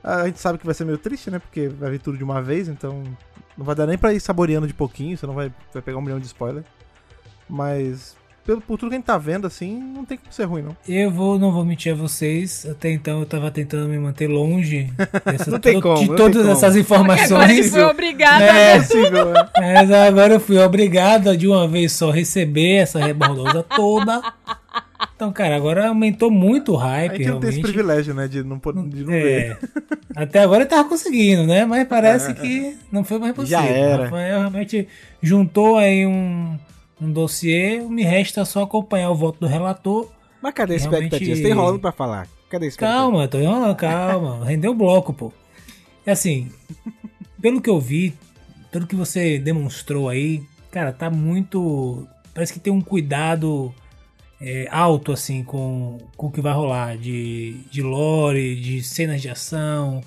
[0.05, 1.41] A gente sabe que vai ser meio triste, né?
[1.41, 3.03] Porque vai vir tudo de uma vez, então
[3.59, 6.01] não vai dar nem pra ir saboreando de pouquinho, você não vai, vai pegar um
[6.03, 6.62] milhão de spoiler.
[7.49, 8.16] Mas,
[8.47, 10.77] pelo, por tudo que a gente tá vendo, assim, não tem como ser ruim, não.
[10.89, 12.64] Eu vou, não vou mentir a vocês.
[12.71, 14.91] Até então eu tava tentando me manter longe
[15.27, 16.53] dessa- Não tem to- como, de não todas tem como.
[16.53, 16.81] essas Agora ele
[17.61, 17.71] informações.
[17.71, 18.51] foi obrigado É.
[18.51, 19.49] a É possível, né?
[19.59, 24.23] Mas agora eu fui obrigado a de uma vez só receber essa rebordosa toda.
[25.21, 27.62] Então, cara, agora aumentou muito o A hype, gente não tem esse realmente.
[27.75, 28.27] privilégio, né?
[28.27, 29.51] De não, poder- de não ver.
[29.53, 29.59] É.
[30.16, 31.66] Até agora ele tava conseguindo, né?
[31.66, 33.59] Mas parece que não foi mais possível.
[33.61, 34.05] Já era.
[34.05, 34.89] Rafael realmente
[35.21, 36.59] juntou aí um,
[36.99, 37.81] um dossiê.
[37.81, 40.09] Me resta só acompanhar o voto do relator.
[40.41, 41.37] Mas cadê a Realmente- expectativa?
[41.37, 42.27] Você tem enrolando pra falar.
[42.49, 42.99] Cadê a expectativa?
[43.03, 44.43] Calma, tô enrolando, calma.
[44.49, 45.31] Rendeu o bloco, pô.
[46.07, 46.51] É assim,
[47.43, 48.14] pelo que eu vi,
[48.73, 52.09] pelo que você demonstrou aí, cara, tá muito.
[52.33, 53.71] Parece que tem um cuidado
[54.41, 56.97] é, alto, assim, com, com o que vai rolar.
[56.97, 60.03] De, de lore, de cenas de ação,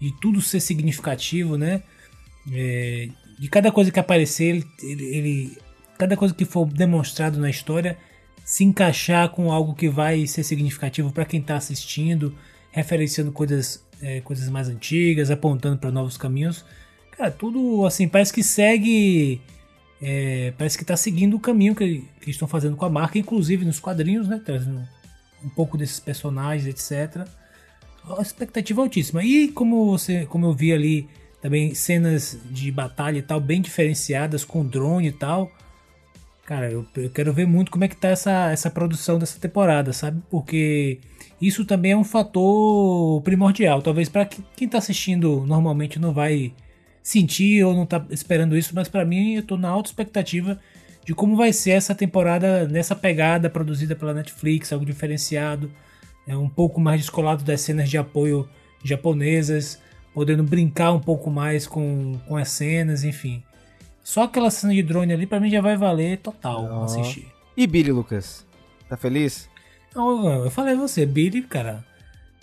[0.00, 1.82] de tudo ser significativo, né?
[2.52, 3.08] É,
[3.38, 5.58] de cada coisa que aparecer, ele, ele,
[5.98, 7.96] Cada coisa que for demonstrado na história
[8.44, 12.34] se encaixar com algo que vai ser significativo para quem tá assistindo,
[12.70, 16.64] referenciando coisas, é, coisas mais antigas, apontando para novos caminhos.
[17.10, 19.40] Cara, tudo assim, parece que segue.
[20.00, 23.64] É, parece que tá seguindo o caminho que, que estão fazendo com a marca, inclusive
[23.64, 24.40] nos quadrinhos, né?
[24.44, 24.86] Trazendo
[25.44, 27.26] um pouco desses personagens, etc.
[28.16, 29.24] A expectativa altíssima.
[29.24, 31.08] E como você, como eu vi ali
[31.40, 35.50] também cenas de batalha e tal bem diferenciadas com drone e tal.
[36.44, 39.92] Cara, eu, eu quero ver muito como é que tá essa, essa produção dessa temporada,
[39.92, 40.22] sabe?
[40.30, 41.00] Porque
[41.40, 43.82] isso também é um fator primordial.
[43.82, 46.52] Talvez para quem tá assistindo normalmente não vai
[47.06, 50.58] sentir ou não tá esperando isso, mas para mim eu tô na alta expectativa
[51.04, 55.70] de como vai ser essa temporada nessa pegada produzida pela Netflix, algo diferenciado,
[56.26, 58.48] é um pouco mais descolado das cenas de apoio
[58.82, 59.80] japonesas,
[60.12, 63.40] podendo brincar um pouco mais com, com as cenas, enfim.
[64.02, 66.84] Só aquela cena de drone ali pra mim já vai valer total Ó.
[66.86, 67.28] assistir.
[67.56, 68.44] E Billy, Lucas?
[68.88, 69.48] Tá feliz?
[69.94, 71.84] Não, eu falei você, Billy, cara,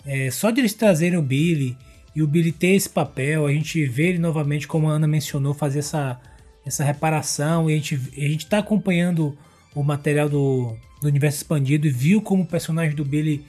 [0.06, 1.76] é, só de eles trazerem o Billy
[2.14, 5.52] e o Billy ter esse papel, a gente vê ele novamente, como a Ana mencionou,
[5.52, 6.20] fazer essa,
[6.64, 9.36] essa reparação, e a gente, a gente tá acompanhando
[9.74, 13.44] o material do, do universo expandido e viu como o personagem do Billy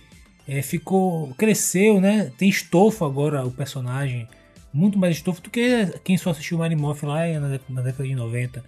[0.47, 2.31] é, ficou, cresceu, né?
[2.37, 4.27] Tem estofo agora o personagem,
[4.73, 8.07] muito mais estofo do que quem só assistiu o Morphin lá na, dé- na década
[8.07, 8.63] de 90.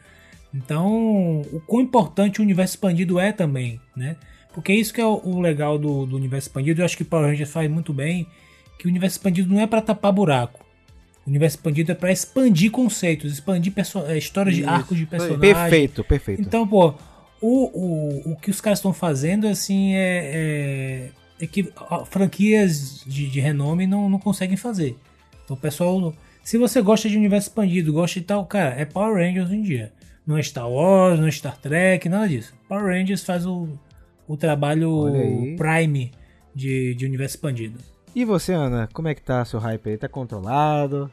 [0.54, 4.16] Então, o quão importante o universo expandido é também, né?
[4.54, 7.28] Porque isso que é o, o legal do, do universo expandido, eu acho que Power
[7.28, 8.28] Rangers faz muito bem,
[8.78, 10.66] que o universo expandido não é para tapar buraco.
[11.26, 15.14] O universo expandido é para expandir conceitos, expandir eh, histórias de Isso, arcos de isso
[15.14, 15.20] aí.
[15.20, 15.54] personagens.
[15.54, 16.42] Perfeito, perfeito.
[16.42, 16.94] Então, pô,
[17.42, 21.10] o, o, o que os caras estão fazendo, assim, é,
[21.40, 21.70] é, é que
[22.06, 24.96] franquias de, de renome não, não conseguem fazer.
[25.44, 26.14] Então, o pessoal,
[26.44, 29.64] se você gosta de universo expandido, gosta de tal, cara, é Power Rangers hoje em
[29.64, 29.92] dia.
[30.26, 32.54] Não é Star Wars, não é Star Trek, nada disso.
[32.68, 33.68] Power Rangers faz o,
[34.28, 35.08] o trabalho.
[35.58, 36.12] Prime
[36.54, 37.80] de, de universo expandido.
[38.18, 39.96] E você, Ana, como é que tá seu hype aí?
[39.96, 41.08] Tá controlado?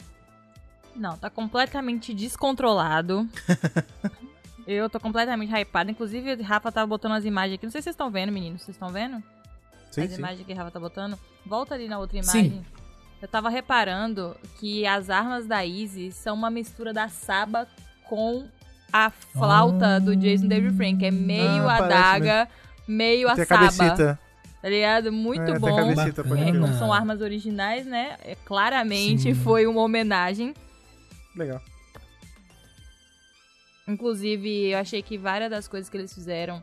[0.97, 3.29] Não, tá completamente descontrolado.
[4.67, 5.91] eu tô completamente hypada.
[5.91, 7.67] Inclusive, Rafa tava botando as imagens aqui.
[7.67, 8.63] Não sei se vocês estão vendo, meninos.
[8.63, 9.23] Vocês estão vendo?
[9.91, 10.19] Sim, as sim.
[10.19, 11.19] imagens que a Rafa tá botando.
[11.45, 12.39] Volta ali na outra Sim.
[12.39, 12.67] imagem.
[13.21, 17.69] Eu tava reparando que as armas da Izzy são uma mistura da Saba
[18.09, 18.49] com
[18.91, 21.05] a flauta do Jason David Frank.
[21.05, 22.49] É meio Ah, a parece daga,
[22.89, 23.45] meio a Saba.
[23.47, 24.19] cabecita.
[24.65, 25.13] Tá ligado?
[25.13, 25.69] Muito É, bom.
[25.79, 28.17] É, como são armas originais, né?
[28.25, 29.35] É, claramente Sim.
[29.35, 30.55] foi uma homenagem.
[31.37, 31.61] Legal.
[33.87, 36.63] Inclusive, eu achei que várias das coisas que eles fizeram,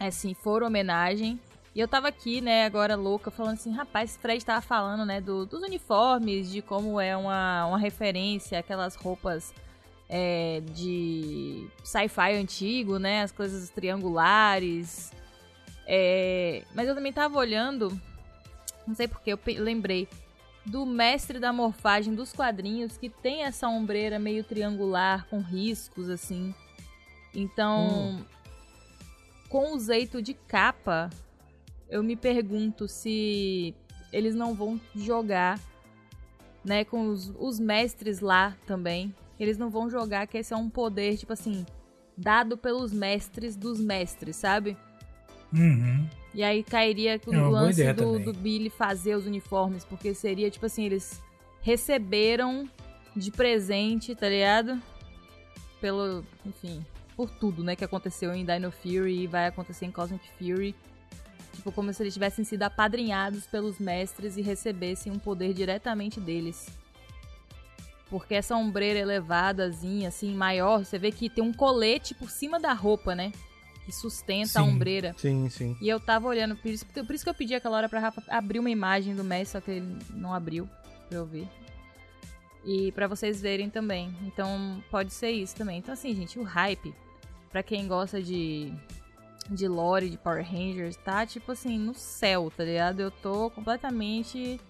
[0.00, 1.38] assim, foram homenagem.
[1.72, 5.20] E eu tava aqui, né, agora louca, falando assim, rapaz, esse Fred tava falando, né,
[5.20, 9.54] do- dos uniformes, de como é uma, uma referência, aquelas roupas
[10.08, 15.12] é, de sci-fi antigo, né, as coisas triangulares.
[15.90, 17.98] É, mas eu também tava olhando,
[18.86, 20.06] não sei porque, eu lembrei
[20.66, 26.54] do mestre da morfagem dos quadrinhos que tem essa ombreira meio triangular com riscos assim.
[27.34, 28.22] Então,
[29.48, 31.08] com o jeito de capa,
[31.88, 33.74] eu me pergunto se
[34.12, 35.58] eles não vão jogar,
[36.62, 39.14] né, com os, os mestres lá também.
[39.40, 41.64] Eles não vão jogar que esse é um poder, tipo assim,
[42.14, 44.76] dado pelos mestres dos mestres, sabe?
[45.52, 46.06] Uhum.
[46.34, 50.14] E aí cairia o É uma boa lance do, do Billy fazer os uniformes, porque
[50.14, 51.22] seria tipo assim, eles
[51.62, 52.68] receberam
[53.16, 54.80] de presente, tá ligado?
[55.80, 56.84] Pelo, enfim,
[57.16, 60.74] por tudo, né, que aconteceu em Dino Fury e vai acontecer em Cosmic Fury.
[61.54, 66.68] Tipo, como se eles tivessem sido apadrinhados pelos mestres e recebessem um poder diretamente deles.
[68.08, 72.72] Porque essa ombreira elevadazinha, assim, maior, você vê que tem um colete por cima da
[72.72, 73.32] roupa, né?
[73.88, 74.68] Que sustenta a Sim.
[74.68, 75.14] ombreira.
[75.16, 75.74] Sim, sim.
[75.80, 78.22] E eu tava olhando, por isso, por isso que eu pedi aquela hora pra Rafa
[78.28, 80.68] abrir uma imagem do Messi, só que ele não abriu
[81.08, 81.48] pra eu ver.
[82.66, 84.14] E pra vocês verem também.
[84.26, 85.78] Então pode ser isso também.
[85.78, 86.94] Então assim, gente, o hype,
[87.50, 88.70] pra quem gosta de
[89.48, 93.00] de lore, de Power Rangers, tá tipo assim, no céu, tá ligado?
[93.00, 94.60] Eu tô completamente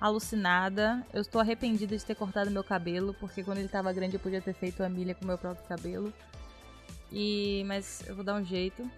[0.00, 1.04] alucinada.
[1.12, 4.40] Eu estou arrependida de ter cortado meu cabelo, porque quando ele tava grande eu podia
[4.40, 6.12] ter feito a milha com meu próprio cabelo.
[7.16, 8.88] E mas eu vou dar um jeito.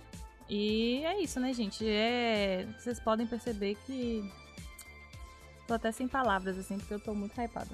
[0.48, 1.86] E é isso, né, gente?
[1.86, 4.28] É, vocês podem perceber que
[5.68, 7.70] tô até sem palavras assim, porque eu tô muito hypada.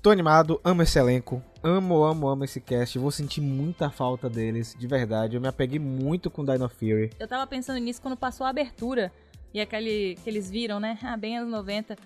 [0.00, 2.98] Tô animado, amo esse elenco, amo, amo, amo esse cast.
[2.98, 5.36] Vou sentir muita falta deles, de verdade.
[5.36, 7.10] Eu me apeguei muito com Dino Fury.
[7.18, 9.10] Eu tava pensando nisso quando passou a abertura
[9.54, 10.98] e aquele que eles viram, né?
[11.02, 11.96] Ah, bem anos 90.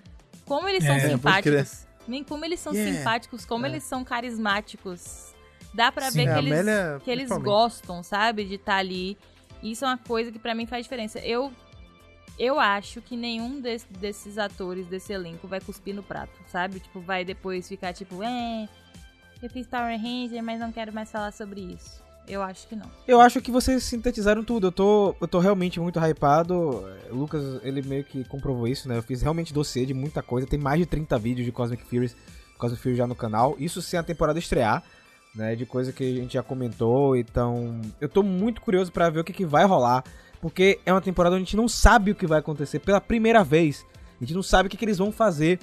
[0.46, 1.86] Como eles são É, simpáticos.
[2.06, 2.96] Nem como eles são Yeah.
[2.98, 3.68] simpáticos, como É.
[3.68, 5.34] eles são carismáticos.
[5.78, 6.18] Dá pra Sim.
[6.24, 8.44] ver É, que eles, Amélia, que eles gostam, sabe?
[8.44, 9.16] De estar ali.
[9.62, 11.20] Isso é uma coisa que pra mim faz diferença.
[11.20, 11.52] Eu
[12.36, 16.80] eu acho que nenhum des- desses atores desse elenco vai cuspir no prato, sabe?
[16.80, 18.68] Tipo, vai depois ficar tipo, é,
[19.40, 22.02] eu fiz Power Ranger, mas não quero mais falar sobre isso.
[22.26, 22.86] Eu acho que não.
[23.06, 24.66] Eu acho que vocês sintetizaram tudo.
[24.66, 26.84] Eu tô, eu tô realmente muito hypado.
[27.10, 28.98] O Lucas, ele meio que comprovou isso, né?
[28.98, 30.46] Eu fiz realmente dossiê de muita coisa.
[30.46, 32.12] Tem mais de 30 vídeos de Cosmic Fury,
[32.58, 33.56] Cosmic Fury já no canal.
[33.58, 34.82] Isso sem a temporada estrear,
[35.38, 35.54] né?
[35.54, 37.16] De coisa que a gente já comentou.
[37.16, 40.02] Então, eu tô muito curioso pra ver o que, que vai rolar.
[40.40, 43.42] Porque é uma temporada onde a gente não sabe o que vai acontecer pela primeira
[43.44, 43.86] vez.
[44.20, 45.60] A gente não sabe o que, que eles vão fazer.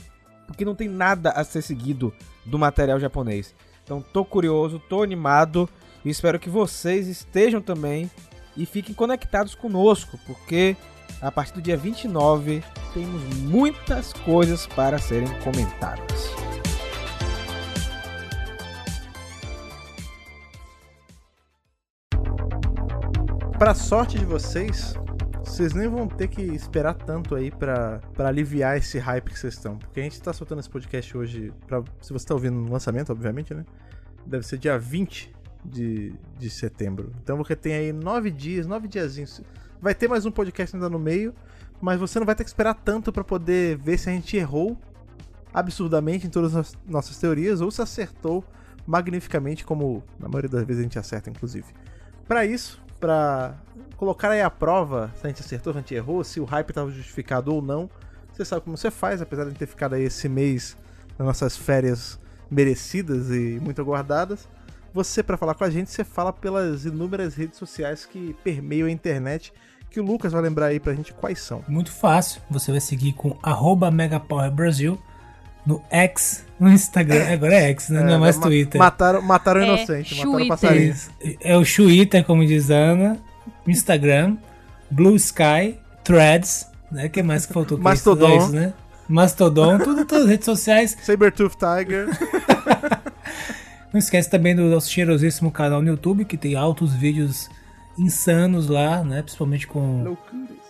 [0.47, 2.13] Porque não tem nada a ser seguido
[2.45, 3.53] do material japonês.
[3.83, 5.69] Então, tô curioso, tô animado.
[6.03, 8.09] E espero que vocês estejam também
[8.55, 10.77] e fiquem conectados conosco, porque
[11.21, 12.63] a partir do dia 29
[12.93, 16.29] temos muitas coisas para serem comentadas.
[23.57, 24.95] Pra sorte de vocês,
[25.39, 29.77] vocês nem vão ter que esperar tanto aí pra aliviar esse hype que vocês estão.
[29.77, 33.13] Porque a gente tá soltando esse podcast hoje, pra, se você tá ouvindo no lançamento,
[33.13, 33.65] obviamente, né?
[34.25, 35.33] Deve ser dia 20
[35.63, 37.13] de, de setembro.
[37.23, 39.41] Então você tem aí nove dias, nove diazinhos.
[39.81, 41.33] Vai ter mais um podcast ainda no meio,
[41.79, 44.77] mas você não vai ter que esperar tanto pra poder ver se a gente errou
[45.53, 48.43] absurdamente em todas as nossas teorias ou se acertou
[48.85, 51.67] magnificamente, como na maioria das vezes a gente acerta, inclusive.
[52.27, 53.55] Pra isso, pra
[53.97, 56.69] colocar aí a prova se a gente acertou, se a gente errou, se o hype
[56.69, 57.89] estava justificado ou não,
[58.33, 60.77] você sabe como você faz, apesar de ter ficado aí esse mês
[61.17, 62.19] nas nossas férias
[62.49, 64.47] merecidas e muito aguardadas.
[64.93, 68.91] Você, pra falar com a gente, você fala pelas inúmeras redes sociais que permeiam a
[68.91, 69.53] internet,
[69.89, 71.63] que o Lucas vai lembrar aí pra gente quais são.
[71.67, 72.41] Muito fácil.
[72.49, 73.91] Você vai seguir com arroba
[75.65, 77.27] no X, no Instagram.
[77.33, 78.01] Agora é X, né?
[78.03, 78.79] não é mais ma- Twitter.
[78.79, 80.49] Mataram, mataram o É, inocente, mataram o Twitter.
[80.49, 80.91] passarinho.
[80.91, 81.09] Isso.
[81.41, 83.17] É o Twitter, como diz Ana,
[83.67, 84.37] Instagram,
[84.91, 87.09] Blue Sky, Threads, né?
[87.09, 87.77] que mais que faltou?
[87.77, 88.29] Que Mastodon.
[88.29, 88.73] é isso, né?
[89.07, 90.97] Mastodon, tudo, todas as redes sociais.
[91.03, 92.07] Sabertooth Tiger.
[93.93, 97.49] Não esquece também do nosso cheirosíssimo canal no YouTube, que tem altos vídeos
[97.97, 99.21] insanos lá, né?
[99.21, 100.17] Principalmente com,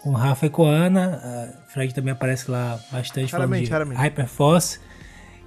[0.06, 1.52] com o Rafa e com a Ana.
[1.66, 3.96] A Fred também aparece lá bastante Raramente, falando de.
[3.96, 4.80] Hyperforce.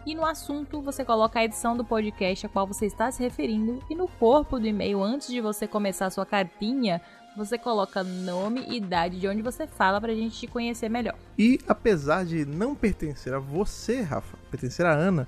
[0.09, 3.79] e no assunto você coloca a edição do podcast a qual você está se referindo
[3.87, 6.99] e no corpo do e-mail, antes de você começar a sua cartinha,
[7.37, 11.13] você coloca nome e idade de onde você fala pra gente te conhecer melhor.
[11.37, 15.27] E apesar de não pertencer a você, Rafa, pertencer a Ana,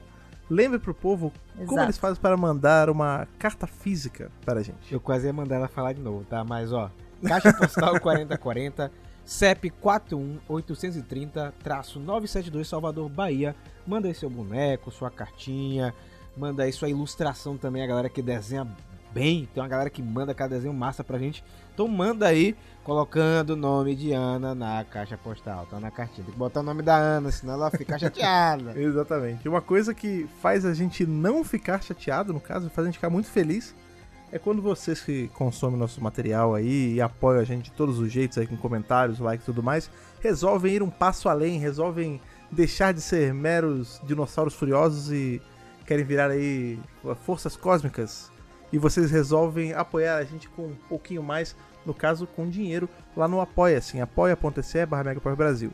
[0.50, 1.82] lembre pro povo como Exato.
[1.84, 4.92] eles fazem para mandar uma carta física para a gente.
[4.92, 6.44] Eu quase ia mandar ela falar de novo, tá?
[6.44, 6.90] Mas ó,
[7.24, 8.92] Caixa Postal 4040,
[9.26, 13.56] CEP 41830-972 Salvador, Bahia.
[13.86, 15.94] Manda aí seu boneco, sua cartinha,
[16.38, 18.68] manda aí sua ilustração também, a galera que desenha
[19.14, 19.48] bem.
[19.54, 21.44] Tem uma galera que manda cada desenho massa pra gente.
[21.74, 26.26] Então manda aí, colocando o nome de Ana na caixa postal, tá na cartinha.
[26.26, 28.80] Tem que botar o nome da Ana, senão ela fica chateada.
[28.80, 29.48] Exatamente.
[29.48, 33.10] Uma coisa que faz a gente não ficar chateado, no caso, faz a gente ficar
[33.10, 33.76] muito feliz,
[34.32, 38.12] é quando vocês que consomem nosso material aí e apoiam a gente de todos os
[38.12, 42.94] jeitos aí com comentários, likes e tudo mais, resolvem ir um passo além, resolvem deixar
[42.94, 45.42] de ser meros dinossauros furiosos e
[45.86, 46.80] querem virar aí
[47.26, 48.32] forças cósmicas.
[48.72, 51.54] E vocês resolvem apoiar a gente com um pouquinho mais,
[51.86, 55.72] no caso com dinheiro, lá no Apoia-se, em apoia.se barra Megapower Brasil.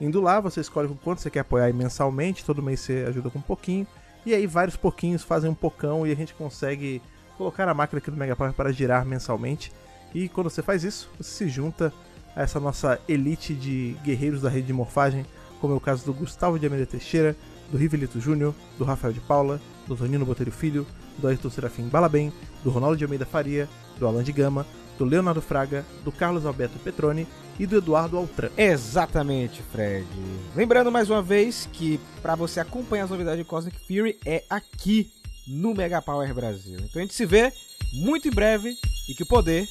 [0.00, 3.38] Indo lá, você escolhe com quanto você quer apoiar mensalmente, todo mês você ajuda com
[3.38, 3.86] um pouquinho,
[4.26, 7.00] e aí vários pouquinhos fazem um pocão e a gente consegue
[7.40, 9.72] colocar a máquina aqui do Megapower para girar mensalmente.
[10.14, 11.90] E quando você faz isso, você se junta
[12.36, 15.24] a essa nossa elite de guerreiros da rede de morfagem,
[15.58, 17.34] como é o caso do Gustavo de Almeida Teixeira,
[17.72, 20.86] do Rivelito Júnior, do Rafael de Paula, do Tonino Botelho Filho,
[21.16, 22.30] do Ayrton Serafim Balabem,
[22.62, 23.66] do Ronaldo de Almeida Faria,
[23.98, 24.66] do Alan de Gama,
[24.98, 27.26] do Leonardo Fraga, do Carlos Alberto Petroni
[27.58, 28.50] e do Eduardo Altran.
[28.54, 30.06] Exatamente, Fred.
[30.54, 35.10] Lembrando mais uma vez que para você acompanhar as novidades de Cosmic Fury é aqui
[35.50, 36.78] no Mega Power Brasil.
[36.78, 37.52] Então a gente se vê
[37.92, 38.78] muito em breve
[39.08, 39.68] e que o poder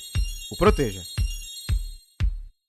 [0.51, 1.01] o proteja.